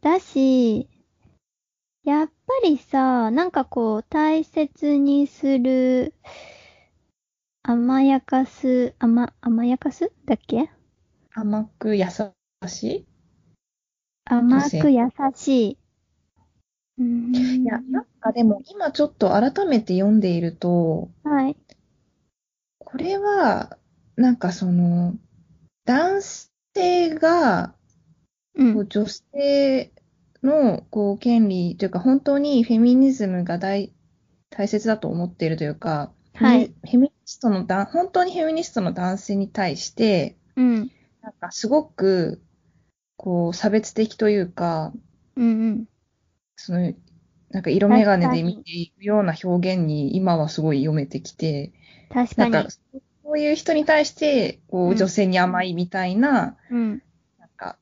[0.00, 0.88] だし、
[2.04, 2.32] やっぱ
[2.64, 6.14] りさ、なんかこう、大切にする、
[7.62, 10.68] 甘やかす、甘、甘やかすだっけ？
[11.34, 12.04] 甘く優
[12.66, 13.06] しい？
[14.24, 14.98] 甘く優
[15.34, 15.78] しい。
[17.02, 17.62] うん。
[17.62, 21.56] いや、なんかでも今ちょっと改めて読んでいると、はい。
[22.78, 23.78] これは、
[24.16, 25.14] なんかその、
[25.84, 26.20] 男
[26.74, 27.74] 性が、
[28.54, 28.74] うん。
[28.74, 29.92] こう女性
[30.42, 33.92] のこう権利というか、本当にフェミニズムが大
[34.50, 40.90] 大切だと思っているというか、はいフェミニストのだ、本当にフェミニストの男性に対して、うん。
[41.22, 42.42] なんかすごく、
[43.16, 44.92] こう、差別的というか、
[45.36, 45.84] うんうん。
[46.64, 46.92] その、
[47.50, 51.72] なんか色眼鏡で見ているような表現に今はすごい読めてきて、
[52.08, 57.02] 確かになんか。、そういう人に対して、こうんう、女性に甘いみたいな、うん。
[57.40, 57.78] なんか、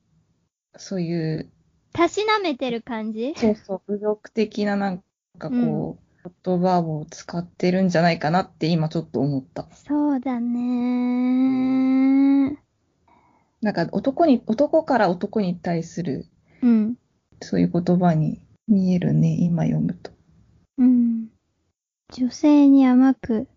[0.76, 1.50] そういう、
[1.92, 3.34] たしなめてる感じ？
[3.36, 5.02] そうそう、部族的ななん
[5.38, 9.66] かこう、言葉を使ってるんじゃないかなって今ちょっと思った。
[9.74, 10.50] そうだね
[13.60, 16.26] なんか男に、男から男に対する、
[16.62, 16.96] うん。
[17.42, 20.10] そういう言葉に見えるね、今読むと。
[20.78, 21.28] うん。
[22.12, 23.48] 女性に甘く。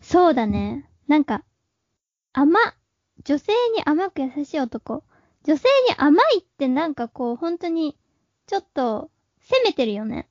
[0.00, 0.88] そうだね。
[1.08, 1.44] なんか、
[2.32, 2.58] 甘、
[3.24, 5.04] 女性に甘く優しい男。
[5.44, 7.98] 女性に甘いってなんかこう、本当に、
[8.46, 9.10] ちょっと、
[9.40, 10.28] 責めてるよね。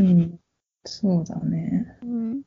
[0.00, 0.40] うん。
[0.84, 1.98] そうだね。
[2.02, 2.42] うん。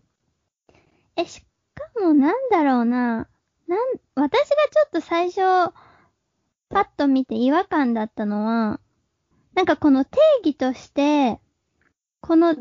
[1.15, 1.41] え、し
[1.73, 3.29] かもなんだろうな。
[3.67, 3.79] なん、
[4.15, 5.73] 私がちょっと最初、
[6.69, 8.79] パッと見て違和感だったのは、
[9.53, 11.39] なんかこの定義として、
[12.21, 12.55] この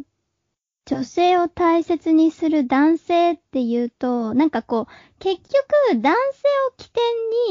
[0.87, 7.03] 女性を大切にする男性っていうと、なんかこう、結局男性を起点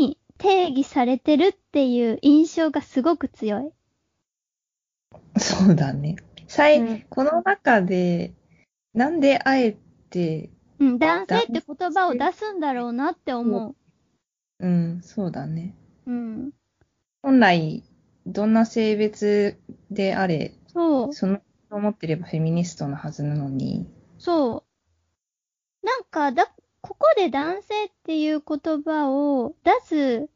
[0.08, 3.72] に定義されてるっていう印象がすごく強い。
[5.40, 6.18] そうだね。
[6.48, 8.34] 最、うんこの中で、
[8.94, 9.78] なんであえ
[10.10, 13.76] て、うん、男性って言葉を出すんだろうなって思
[14.60, 15.76] うん、そうだね。
[16.08, 16.12] う。
[16.12, 16.52] うん。
[17.22, 17.84] 本来、
[18.26, 19.60] どんな性別
[19.92, 21.14] であれ、そう。
[21.14, 21.42] その、
[21.72, 24.64] 思ってればフェミニストのはずなのに、そ
[25.84, 25.86] う。
[25.86, 26.52] なんか、だ、
[26.82, 30.30] ここで男性っていう言葉を出す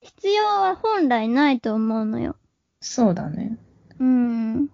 [0.00, 2.36] 必要は本来ないと思うのよ。
[2.80, 3.58] そうだね。
[3.98, 4.66] うん。
[4.66, 4.72] で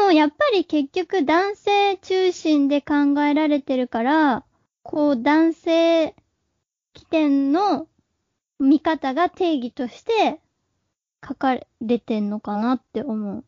[0.00, 4.44] も、やっぱり結局男性中心で考えられてるから、
[4.82, 6.14] こう、男性
[6.94, 7.86] 起点の
[8.58, 10.40] 見方が定義として
[11.26, 13.44] 書かれてんのかなって思う。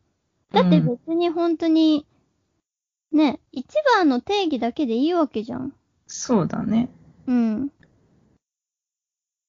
[0.51, 2.05] だってうん別に本当に、
[3.11, 5.73] ね、一番の定義だけでいいわけじゃん。
[6.07, 6.89] そうだね。
[7.27, 7.71] うん。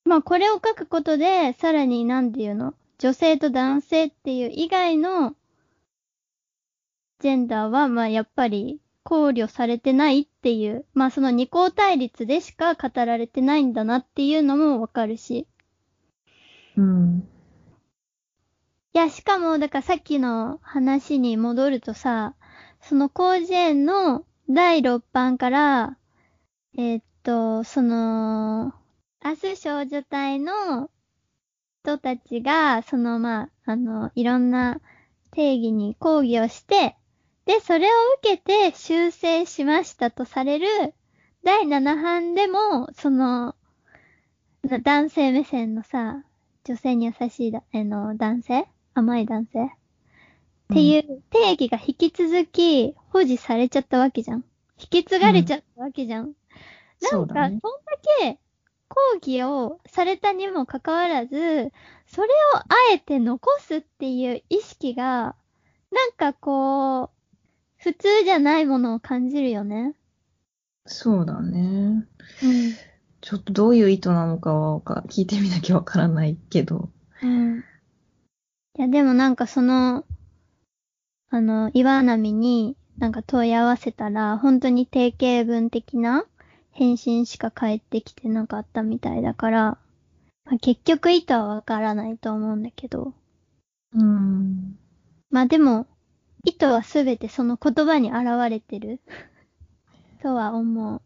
[0.04, 2.74] まあ、これを書くことで、さらに何て言うの？
[2.98, 5.36] 女性と男性っていう以外の
[7.20, 15.46] ジェンダーは、まあ、やっぱり考慮されてないっていう、まあ、その二項対立でしか語られてないんだなっていうのもわかるし。
[16.76, 17.28] うん。
[18.98, 22.34] いや、しかも、だからさっきの話に戻るとさ、
[22.80, 25.96] その広辞苑の第6版から、
[26.76, 28.74] えーっと、その、
[29.24, 30.90] 明日少女隊の
[31.84, 34.80] 人たちが、そのまあ、あの、いろんな
[35.30, 36.96] 定義に抗議をして、
[37.46, 37.90] で、それを
[38.20, 40.66] 受けて修正しましたとされる
[41.44, 43.54] 第7版でも、その、
[44.82, 46.24] 男性目線のさ、
[46.64, 48.66] 女性に優しいだ、あの、男性
[48.98, 49.68] 甘い男性っ
[50.74, 54.44] ていう定義が引き続き保持されちゃったわけじゃん。
[54.80, 56.32] 引き継がれちゃったわけじゃん。
[57.12, 57.60] なんか、そんだ
[58.20, 58.38] け
[58.88, 61.36] 抗議をされたにもかかわらず、
[62.06, 65.36] それをあえて残すっていう意識が、
[65.90, 67.10] なんかこう、
[67.76, 69.94] 普通じゃないものを感じるよね。
[70.86, 71.58] そうだね。
[71.58, 72.74] うん。
[73.20, 76.88] ちょっとどういう意図なのかは聞いてみなきゃわからないけど。
[77.22, 77.64] うん。
[78.78, 80.04] いや、でもなんかその、
[81.30, 86.24] あの、岩波になんか問い合わせたら、本当に定型文的な
[86.70, 89.78] 返信しか返ってきてなかったみたいだから、
[90.44, 93.14] まあ、結局意図はわからないと思うんだけど。
[93.94, 94.78] うん。
[95.30, 95.88] まあでも、
[96.44, 99.00] 意図はすべてその言葉に現れてる。
[100.22, 101.02] とは思う。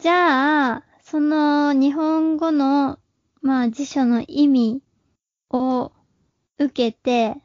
[0.00, 2.98] じゃあ、その日本語の、
[3.42, 4.82] まあ辞書の意味
[5.50, 5.92] を
[6.58, 7.40] 受けて、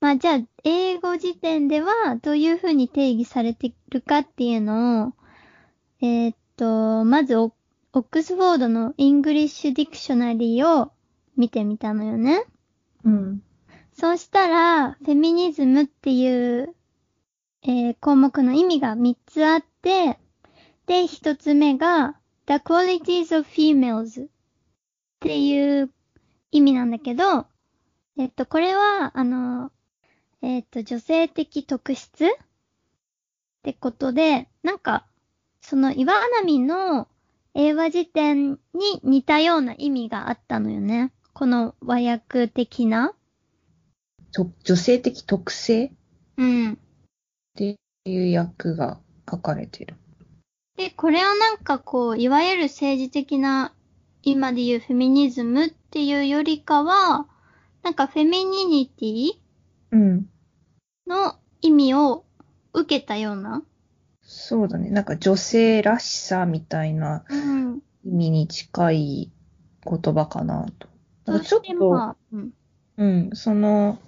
[0.00, 5.12] まあじゃあ、英語辞典ではどういうふうに定義されてるかっていうのを、
[6.00, 7.52] えーっと、まずオ、
[7.92, 10.92] Oxford の English Dictionary を
[11.36, 12.44] 見てみたのよね。
[13.04, 13.42] うん。
[13.92, 16.74] そうしたら、フェミニズムっていう、
[17.62, 20.18] えー項目の意味が3つあって、
[20.86, 24.28] で、1つ目が、the qualities of females っ
[25.20, 25.92] ていう
[26.50, 27.46] 意味なんだけど、
[28.20, 29.72] えっと、これは、あの、
[30.42, 32.28] えっと、女性的特質っ
[33.62, 35.06] てことで、なんか、
[35.62, 37.08] その岩波の
[37.54, 41.12] 英和辞典に似たような意味があったのよね。
[41.32, 43.14] この和訳的な。
[44.32, 45.90] と女性的特性？
[46.36, 46.72] うん。
[46.74, 46.76] っ
[47.56, 49.00] ていう訳が
[49.30, 49.96] 書かれてる。
[50.76, 53.72] で、これをなんかこう、いわゆる政治的な、
[54.22, 57.26] 今で言うフェミニズムっていうよりかは、
[57.82, 59.30] なんかフェミニニティ
[59.92, 60.28] うん。
[61.06, 62.24] の意味を
[62.72, 63.62] 受けたような？
[64.22, 64.90] そうだね。
[64.90, 67.82] なんか女性らしさみたいなうん。
[68.04, 69.32] 意味に近い
[69.84, 70.88] 言葉かなと。
[71.26, 72.52] なんかちそしてょっと、まあ、うん。
[72.96, 73.98] うん、その、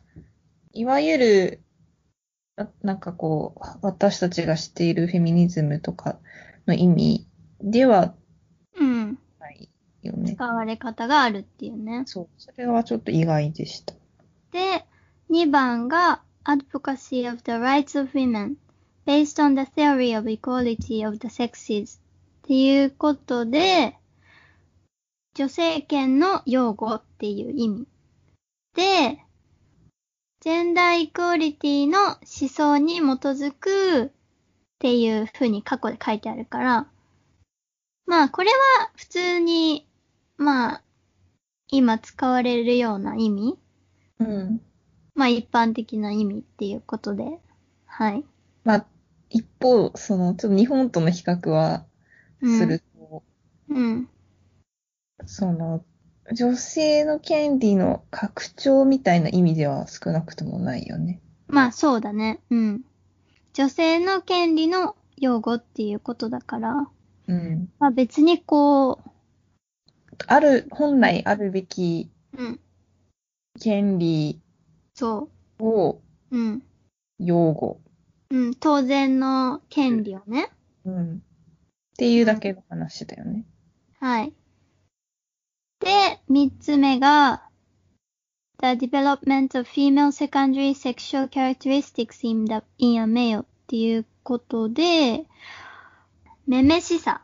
[0.73, 1.63] いわゆる、
[2.57, 6.19] ななんかこう、私たちが知っているフェミニズムとか
[6.67, 7.27] の意味
[7.61, 8.15] では
[8.79, 9.19] うん。
[10.11, 10.35] ないよね。
[10.35, 12.03] 使われ方があるっていうね。
[12.07, 12.29] そう。
[12.39, 13.95] それはちょっと意外でした。
[14.53, 14.85] で、
[15.31, 18.57] 2番が Advocacy of the Rights of Women
[19.07, 22.01] based on the theory of equality of the sexes っ
[22.43, 23.97] ていうことで、
[25.35, 27.87] 女性権の擁護っていう意味。
[28.75, 29.19] で、
[30.41, 34.11] ジェンダーイクオリティの思想に基づくっ
[34.81, 36.87] ていう風に過去で書いてあるから、
[38.07, 39.87] まあこれは普通に、
[40.43, 40.83] まあ、
[41.69, 43.59] 今使われるような意味？
[44.19, 44.61] うん。
[45.15, 47.39] まあ一般的な意味っていうことで、
[47.87, 48.25] はい。
[48.65, 48.87] まあ、
[49.31, 51.85] 一方、その、ちょっと日本との比較は
[52.41, 53.23] うんすると、
[53.69, 54.09] うん。
[55.25, 55.85] その、
[56.33, 61.21] 女性の権利の拡張みたいな意味では少なくともないよね。
[61.47, 62.41] まあそうだね。
[62.51, 62.83] うん。
[63.53, 66.89] 女性の権利の擁護っていうことだから、
[67.27, 67.69] うん。
[67.79, 69.01] まあ別にこ
[70.27, 72.61] ある、本来あるべきう、うん。
[73.61, 74.41] 権利
[74.95, 76.01] そを
[76.31, 76.37] う。
[76.37, 76.63] うん。
[77.19, 77.81] 擁護。
[78.31, 78.55] うん。
[78.55, 80.51] 当然の権利をね。
[80.85, 81.17] うん。
[81.17, 81.19] っ
[81.97, 83.45] ていうだけの話だよね。
[84.01, 84.33] はい。
[85.81, 87.43] で、三つ目が、
[88.61, 95.27] The development of female secondary sexual characteristics in, the, in a male っていうことで、
[96.47, 97.23] めめしさ。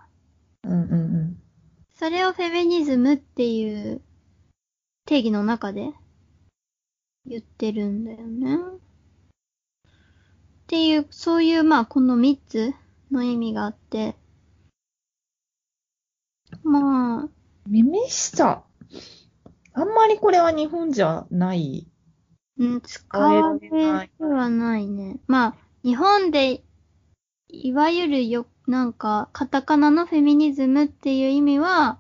[0.65, 1.43] うんうんうん。
[1.99, 4.01] それをフェミニズムっていう
[5.05, 5.91] 定義の中で
[7.27, 8.57] 言ってるんだよね。
[8.57, 9.91] っ
[10.69, 12.73] ていう、そういう、まあ、この三つ
[13.11, 14.15] の意味があって、
[16.63, 17.29] まあ、
[17.67, 18.63] めめしさ。
[19.73, 21.89] あんまりこれは日本じゃない。
[22.59, 23.75] うん、使われて
[24.25, 25.17] はないね。
[25.27, 26.63] まあ、日本で、
[27.49, 31.99] いわゆるよ、なんか、カタカナのフェミニズムっていう意味は、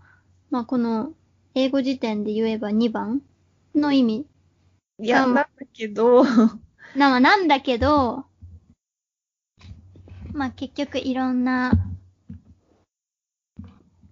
[0.50, 1.14] まあ、この、
[1.54, 3.22] 英語辞典で言えば2番
[3.74, 4.26] の意味。
[5.00, 6.24] いや、うんなんだけど、
[6.94, 8.26] な、まあなんだけど、
[10.34, 11.72] まあ結局いろんな、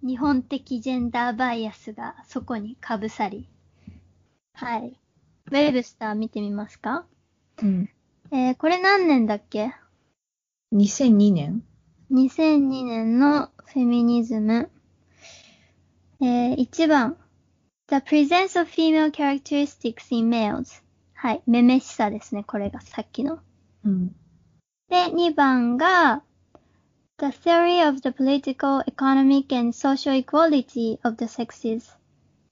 [0.01, 3.47] 日本的ジェンダーバイアスがそこに被さり。
[4.53, 4.99] はい。
[5.45, 7.05] ウェブスター見てみますか？
[7.61, 7.89] うん。
[8.31, 9.75] えー、これ何年だっけ
[10.73, 11.63] ？2002年
[12.11, 14.69] ?2002 年のフェミニズム。
[16.21, 17.17] えー、1番。
[17.89, 20.81] The presence of female characteristics in males.
[21.13, 21.41] はい。
[21.47, 22.43] めめしさですね。
[22.43, 23.39] これがさっきの。
[23.85, 24.15] うん。
[24.89, 26.23] で、2番が、
[27.17, 31.97] The theory of the political, economic, and social equality of the sexes.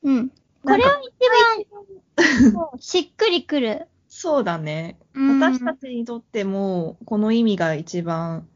[0.04, 0.30] うん。
[0.64, 3.88] これは一番、しっくりくる。
[4.08, 4.98] そうだね。
[5.14, 8.48] うん私たちにとっても、この意味が一番、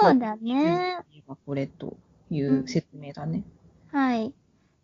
[0.00, 0.98] そうだね。
[1.46, 1.96] これと
[2.30, 3.44] いう説明だね。
[3.92, 4.32] はい。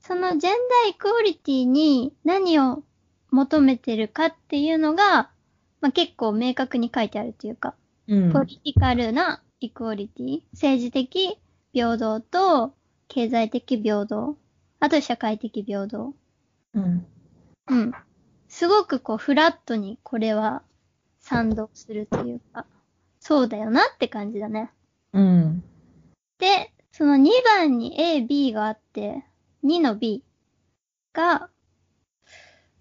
[0.00, 2.82] そのジェンダーイクオリティに何を
[3.30, 5.30] 求めてるかっていうのが、
[5.80, 7.74] まあ、結構明確に書いてあるというか、
[8.08, 8.32] うん。
[8.32, 11.38] ポリティカルなイクオリティ、政治的
[11.72, 12.74] 平等と
[13.08, 14.36] 経済的平等。
[14.80, 16.14] あと社会的平等。
[16.74, 17.06] うん。
[17.68, 17.92] うん。
[18.48, 20.62] すごくこう、フラットにこれは
[21.20, 22.66] 賛同するというか、
[23.20, 24.72] そうだよなって感じだね。
[25.12, 25.64] うん。
[26.38, 29.24] で、その2番に A、B があって、
[29.64, 30.22] 2の B
[31.12, 31.50] が、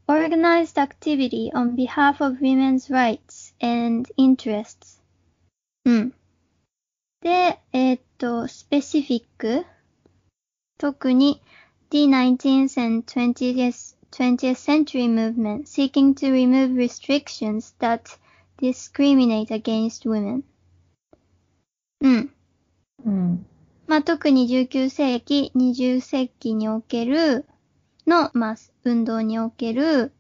[0.07, 4.99] organized activity on behalf of women's rights and interests.
[5.86, 6.13] うん。
[7.21, 9.65] で、えーっと、specific
[10.77, 11.41] 特に
[11.89, 18.17] the 19th and 20th, 20th century movement seeking to remove restrictions that
[18.61, 20.43] discriminate against women.
[22.01, 22.33] うん。
[23.05, 23.45] うん。
[23.87, 27.45] まあ、特に19世紀、20世紀における
[28.07, 30.13] の、まあ、運動における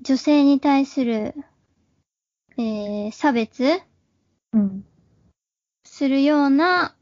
[0.00, 1.34] 女性に対する、
[2.56, 3.80] えー、差別
[4.52, 4.84] うん。
[5.84, 6.94] するような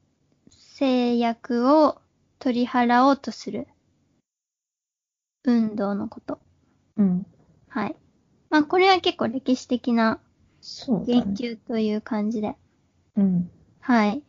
[0.51, 2.01] 制約を
[2.39, 3.69] 取り払おうとする
[5.45, 6.41] 運動のこと。
[6.97, 7.27] うん。
[7.69, 7.97] はい。
[8.51, 10.21] まあ、これは結構歴史的な
[11.07, 11.35] 言。
[11.35, 12.57] 及という感じで。
[13.17, 13.51] うん。
[13.81, 14.23] はい。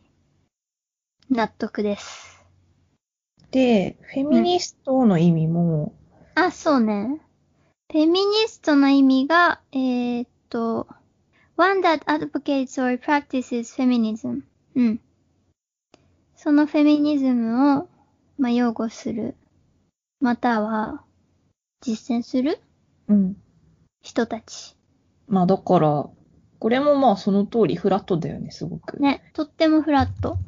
[1.30, 2.44] 納得です。
[3.50, 5.94] で、フェミニストの意味も、
[6.34, 7.20] あ、そうね。
[7.92, 10.88] フェミニストの意味が、えーっと、
[11.56, 14.42] one that advocates or practices feminism.
[14.74, 15.00] うん。
[16.34, 17.88] そのフェミニズムを、
[18.36, 19.36] まあ、擁護する。
[20.20, 21.04] または、
[21.80, 22.60] 実践する
[23.06, 23.36] うん。
[24.02, 24.76] 人たち。
[25.28, 26.10] まあだから、
[26.58, 29.00] これもまあその通りフラットだよね、すごく。
[29.00, 29.22] ね。
[29.32, 30.38] とってもフラット。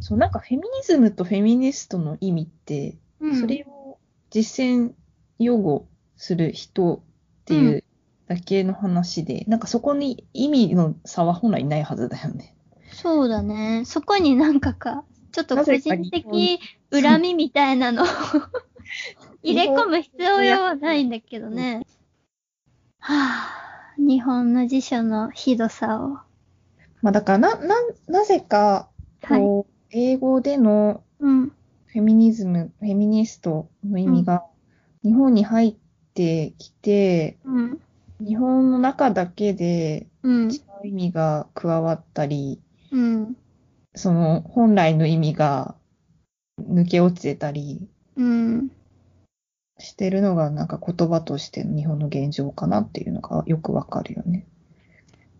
[0.00, 3.40] そう、なんかフェミニズムとフェミニストの意味って、うん。
[3.40, 3.98] それを
[4.30, 4.92] 実践
[5.38, 5.86] 擁護
[6.16, 7.00] する人っ
[7.44, 7.84] ていう
[8.26, 12.56] だけの話で、なんかそこに意味の差は本来ないはずだよね。
[12.92, 13.84] そうだね。
[13.84, 18.06] そこになんかか、ちょっと個人的恨みみたいなのを
[19.42, 21.86] 入れ込む必要はないんだけどね。
[22.98, 23.61] はぁ、
[24.06, 26.18] 日本の辞書のひどさを。
[27.02, 27.74] まあだからな、な、
[28.08, 28.88] なぜか、
[29.22, 29.40] はい。
[29.40, 31.48] こう、英語でのうん。
[31.48, 34.44] フェミニズム、フェミニストの意味が
[35.04, 35.76] 日本に入っ
[36.14, 37.80] てきて、うん。
[38.20, 40.50] 日本の中だけでうん。
[40.50, 43.36] 違う意味が加わったり、うん。
[43.94, 45.76] その本来の意味が
[46.60, 48.70] 抜け落ちてたりうん。
[49.78, 54.46] してるのがなんか言葉としての日本の現状かなっていうのがよくわかるよね。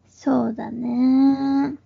[0.09, 1.77] そうだね。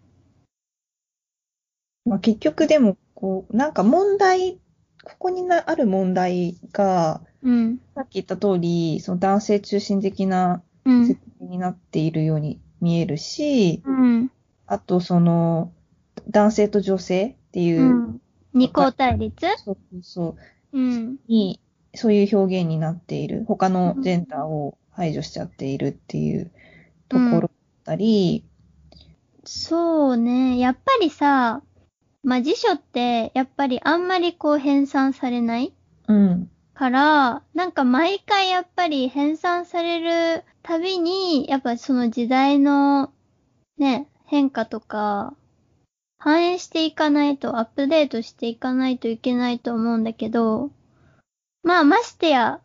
[2.05, 4.61] まあ、結局でもこう、なんか問題、
[5.05, 7.81] ここになある問題が、うん。
[7.95, 11.21] さっき言った通り、その男性中心的なうん説。
[11.41, 14.31] 明になっているように見えるし、うん。
[14.67, 15.73] あとその
[16.31, 18.21] 男性と女性っていうう、ん。
[18.55, 19.47] 二項対立？
[19.65, 20.37] そうそうそ
[20.73, 21.17] う、うん。
[21.29, 21.61] に、
[21.97, 23.45] そういう表現になっている。
[23.47, 26.51] 他のジェンダーを排除しちゃっているっていう
[27.09, 27.51] ところだっ
[27.85, 28.45] たり、
[29.45, 30.59] そうね。
[30.59, 31.63] やっぱりさ、
[32.23, 35.73] まあ、辞書って、やっぱりあんまりこう編纂されない
[36.09, 43.13] うん、から、なんか毎回やっぱり編纂されるたびに、やっぱその時代の
[43.79, 45.35] ね、変化とか、
[46.19, 50.71] 反映していかないと、アップデートしていかないといけないと思うんだけど、
[51.67, 52.61] まあましてや、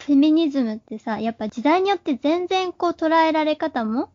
[0.00, 4.10] フェミニズムってさ、やっぱ時代によって全然こう捉えられ方も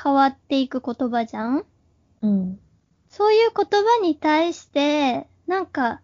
[0.00, 1.64] 変わっていく言葉じゃん
[2.22, 2.60] うん、
[3.08, 6.00] そういう言葉に対して、なんか、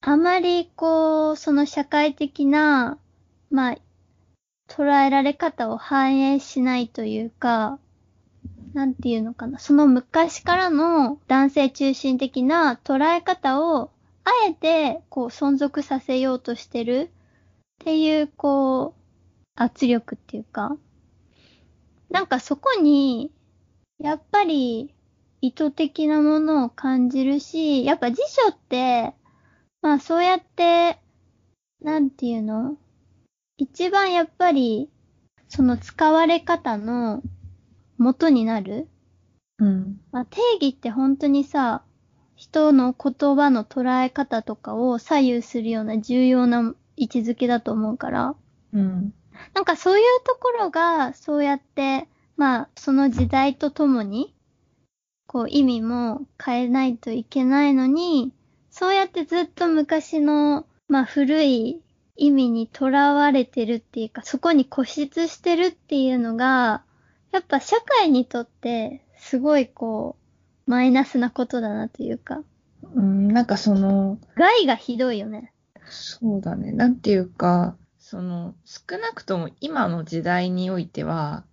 [0.00, 2.98] あまりこう、その社会的な、
[3.50, 3.76] まあ、
[4.66, 7.78] 捉えられ方を反映しないというか、
[8.72, 9.58] なんていうのかな。
[9.58, 13.90] その昔からの男性中心的な捉え方を、
[14.28, 19.00] あえて、こう、存続させようとしてるっていう、こう、
[19.54, 20.76] 圧力っていうか、
[22.10, 23.32] なんかそこに、
[23.98, 24.94] やっぱり、
[25.40, 29.14] 意図的なものを感じるし、やっぱ辞書って、
[29.82, 30.98] まあそうやって、
[31.80, 32.76] なんていうの
[33.56, 34.90] 一番やっぱり、
[35.48, 37.22] その使われ方の
[37.96, 38.88] 元になる。
[39.58, 41.82] うん、まあ定義って本当にさ、
[42.38, 48.36] 人の言葉の捉え方とかを左右するような重要な位置づけだと思うから、
[48.72, 49.12] うん、
[49.54, 54.32] なんかそういうところが、そうやって、まあその時代とともに、
[55.26, 58.32] こう意味も変えないといけないのに、
[58.70, 61.82] そうやってずっと昔の、まあ古い
[62.14, 66.84] 意味にとらわれてるっていうか、そこに固執してるっていうのが、
[67.32, 70.17] やっぱ社会にとって、すごいこう、
[70.68, 72.42] マイナスなことだなというか、
[72.94, 75.54] うん、なんかその、害がひどいよね。
[75.86, 76.72] そうだね。
[76.72, 81.44] なんていうか、その、少なくとも今の時代においては、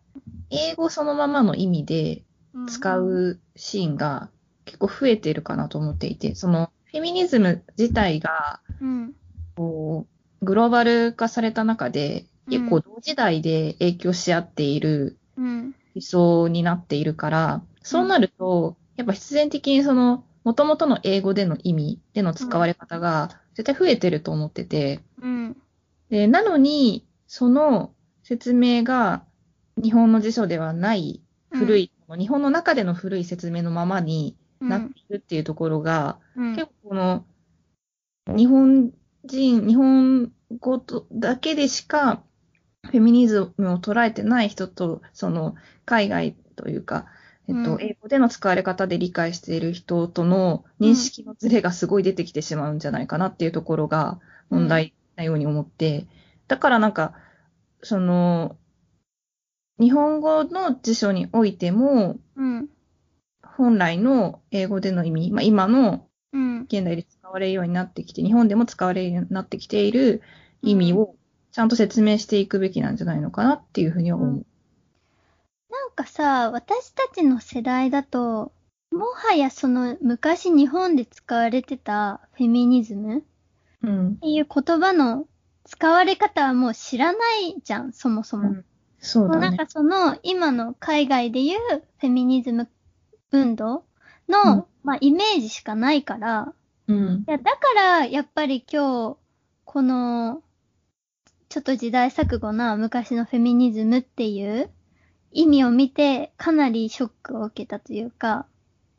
[0.50, 2.24] 英語そのままの意味で
[2.68, 4.30] 使うシーンが
[4.66, 9.14] 結構増えてるかなと思っていて、その、フェミニズム自体が、うん。
[9.56, 10.08] こ
[10.42, 15.76] う、グローバル化された中で、結構うん同時代で影響し合っているうん。
[15.96, 25.58] 思想になっているから、そうなると、やっぱ必然的にその、元々の英語での意味での使われ方が絶対増えてると思ってて、うん。
[26.10, 27.94] で、なのに、その
[28.24, 29.24] 説明が
[29.82, 31.22] 日本の辞書ではない
[31.52, 34.70] 古い、日本の中での古い説明のままにうん。
[34.70, 36.56] なっているっていうところが、うん。
[36.56, 37.26] 結構この、
[38.28, 38.94] 日本
[39.26, 42.24] 人、日本語とだけでしか、
[42.84, 47.08] フェミニズムを捉えてない人と、その、海外というか、
[47.48, 54.20] えっと、うん英語での使われ方で理解している人との認識のズレがすごい出てきてしまうんじゃないかなっていうところが
[54.50, 56.08] 問題なように思って、
[56.48, 57.14] だからなんか、
[57.82, 58.58] その、
[59.80, 62.70] 日本語の辞書においても、うん。
[63.44, 66.62] 本来の英語での意味、まあ、今のうん。
[66.64, 70.22] 現代で使われるようになってきて、日本でも使われるようになってきている
[70.62, 71.16] 意味を
[71.52, 74.46] ちゃんと説明していくべきなんじゃないのかなっていうふうには思う。
[75.98, 78.52] なんかさ、私たちの世代だと、
[78.92, 83.22] もはやその昔日本で使われてたフェミニズムっ
[83.82, 84.18] うん。
[84.18, 85.26] ていう言葉の
[85.64, 88.58] 使われ方はもう知らないじゃん、そもそも。
[89.00, 89.68] そうだねなんか。
[89.68, 92.68] その今の海外でいうフェミニズム
[93.32, 93.86] 運動
[94.28, 96.54] の、うんまあイメージしかないから、
[96.90, 97.24] うん。
[97.26, 99.18] いや、だからやっぱり今日、
[99.64, 100.44] この、
[101.48, 104.70] ちょっと時代錯誤な昔のフェミニズムっていう
[105.36, 108.48] 意味を見て、かなりショックを受けたというか、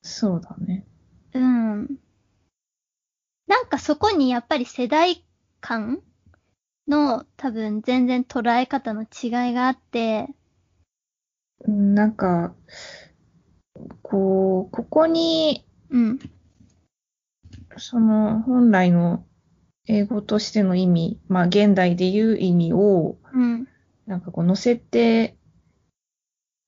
[0.02, 0.86] そうだね。
[1.32, 1.98] うん。
[3.46, 5.24] なんかそこにやっぱり世代
[5.62, 6.02] 間
[6.86, 10.28] の多分全然捉え方の違いがあって、
[11.66, 12.54] うんなんか、
[14.02, 16.18] こう、ここに、うん。
[17.78, 19.24] その本来の
[19.86, 23.66] 英語としての意味、まあ現代でいう意味を、うん。
[24.06, 25.35] なんかこう乗せて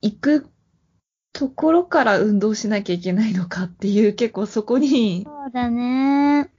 [0.01, 0.49] いく
[1.32, 6.51] ところから運動しなきゃいけないのかっていう、結構そこに、そうだね。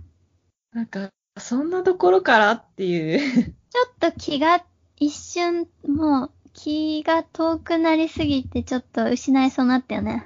[0.73, 3.19] なんか、そんなところからっていう。
[3.43, 3.51] ちょ
[3.85, 4.63] っと気が、
[4.97, 10.25] 一瞬、もう、気が遠くなりすぎて、ちょっと失いそうになったよね。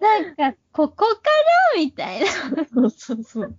[0.00, 1.04] なんか、ここか
[1.74, 1.80] ら？
[1.80, 2.26] みたいな。
[2.26, 3.56] そうそうそう。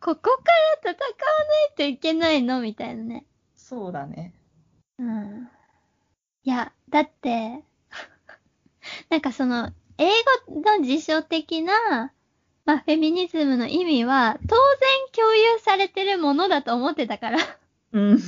[0.00, 0.30] ここか
[0.84, 1.04] ら戦わな
[1.72, 2.60] いといけないの？
[2.60, 3.24] みたいなね。
[3.74, 4.32] そうだね。
[5.00, 5.48] うん。
[6.44, 7.64] いや、だって、
[9.10, 10.08] なんかその、英
[10.46, 12.12] 語の辞書的な、
[12.64, 14.56] まあ、フェミニズムの意味は、当然
[15.12, 17.38] 共有されてるものだと思ってたから。
[17.92, 18.18] うん。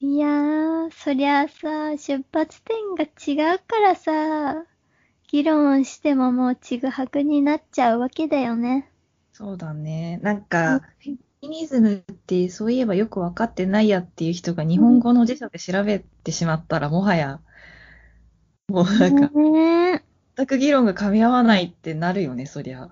[0.00, 4.64] いやー、そりゃあさ、出発点が違うからさ、
[5.28, 8.90] 議論してももうちぐはぐになっちゃうわけだよね。
[9.32, 10.18] そうだね。
[10.24, 10.82] なんか、
[11.40, 17.40] フェミニズムってそういえばよくわかってないやっていう人が日本語の辞書で調べてしまったら、もはや、
[18.68, 20.04] もうなんか、ね
[20.36, 22.90] 全く議論が噛み合わないってなるよね、そりゃ。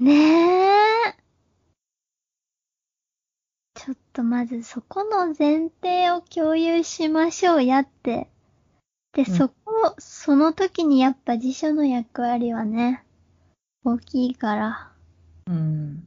[0.00, 0.04] え。
[0.04, 1.16] ねえ。
[3.74, 8.28] ちょっとまずそこの前提を共有しましょうやって。
[9.14, 13.04] で、んそこ、その時にやっぱ辞書の役割はね、
[13.84, 14.92] 大きいから。
[15.46, 16.06] うん。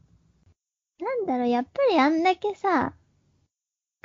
[0.99, 2.93] なんだろう、やっぱりあんだけさ、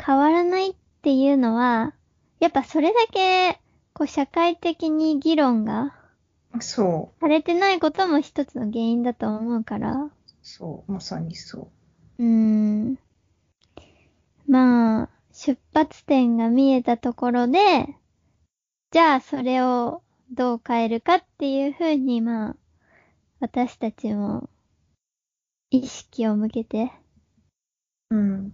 [0.04, 1.94] 変わらないっていうのは、
[2.40, 3.60] やっぱそれだけ、
[3.92, 5.94] こう社会的に議論が
[6.58, 10.04] そされてないことも一つの原因だと思うから。
[10.04, 10.12] う。
[10.42, 10.92] そう。
[10.92, 11.70] まさにそ
[12.18, 12.98] うーん。
[14.48, 17.86] まあ、出発点が見えたところで、
[18.90, 22.56] じゃあそれをどう変えるかっていうふうに、まあ、
[23.38, 24.48] 私たちも
[25.70, 26.90] 意識を向けて
[28.10, 28.16] う。
[28.16, 28.52] うん。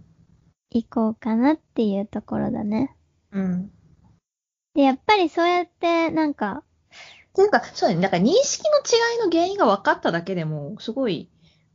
[0.69, 2.95] いこうかなっていうところだね。
[3.31, 3.71] うん。
[4.75, 6.63] で、やっぱりそうやって、なんか、
[7.29, 8.01] っていうか、そうだね。
[8.01, 11.29] なんか認識の違いの原因が分かっただけでも、すごい、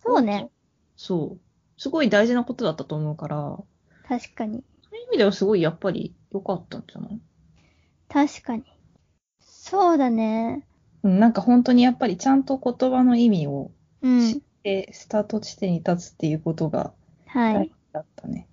[0.04, 0.50] そうね。
[0.96, 1.40] そう。
[1.80, 3.58] すごい大事なことだったと思うから、
[4.08, 4.62] 確かに。
[4.82, 7.20] そういう意味ではすごいやっぱり良かったんじゃない？
[8.08, 8.64] 確かに。
[9.40, 10.66] そうだね。
[11.02, 13.72] うん、なんか本当にやっぱりちゃんと言葉の意味を
[14.02, 14.42] うん。
[14.62, 16.92] て、スタート地点に立つっていうことが
[17.26, 17.72] はい。
[17.92, 18.48] だったね。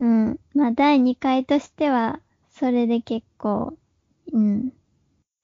[0.00, 0.40] うん。
[0.54, 2.20] まあ、第2回としては、
[2.50, 3.76] それで結構、
[4.32, 4.72] うん。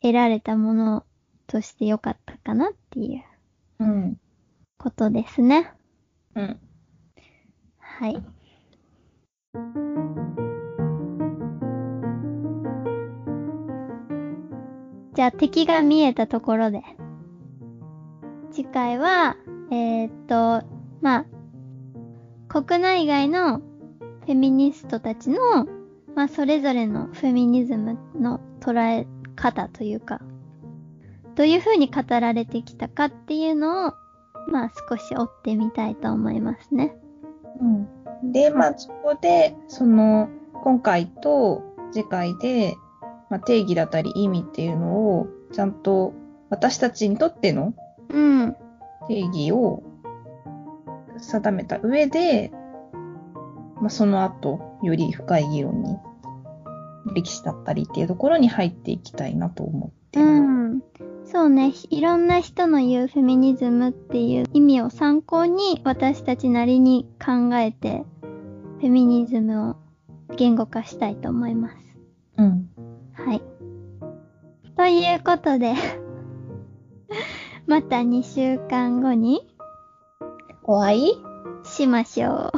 [0.00, 1.04] 得られたもの
[1.46, 3.22] としてよかったかなっていう
[3.80, 4.20] うん。
[4.78, 5.72] ことですね。
[6.34, 6.60] うん。
[7.78, 8.22] はい。
[15.14, 16.82] じゃあ敵が見えたところで。
[18.52, 19.36] 次回は、
[19.70, 20.66] えー、っと、
[21.00, 21.26] まあ、
[22.48, 25.38] 国内外のフェミニストたちの、
[26.14, 29.06] まあ、それぞれのフェミニズムの捉え
[29.36, 30.20] 方というか、
[31.34, 33.92] どういう風に語られてきたかっていうのを、
[34.48, 36.96] まあ、少し追ってみたいと思いますね。
[37.60, 37.64] う
[38.26, 38.32] ん。
[38.32, 40.28] で、まあ、そこで、その、
[40.64, 41.62] 今回と
[41.92, 42.76] 次回で、
[43.30, 46.12] まあ、定義だったり意味っていうのを、ちゃんと
[46.50, 47.74] 私たちにとっての
[48.08, 48.56] うん。
[49.08, 49.82] 定義を
[51.18, 52.50] 定めた上で、
[53.80, 55.96] まあ、その後、より深い議論に、
[57.14, 60.24] 歴史だったりっていうところに入っていきたいなと思ってう。
[60.24, 60.82] ん。
[61.24, 61.72] そうね。
[61.90, 68.04] いろんな人の言うフェミニズムっていう意味を参考に私たちなりに考えて、
[68.80, 69.76] フェミニズムを
[70.36, 71.76] 言語化したいと思います。
[72.36, 72.70] うん。
[73.12, 73.42] はい。
[74.76, 75.74] ということで、
[77.68, 79.46] また2週間後に
[80.62, 81.22] お会い？
[81.64, 82.50] しましょう。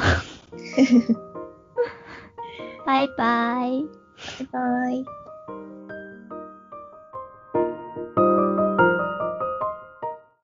[2.87, 3.85] バイバイ。
[3.87, 5.05] バイバイ。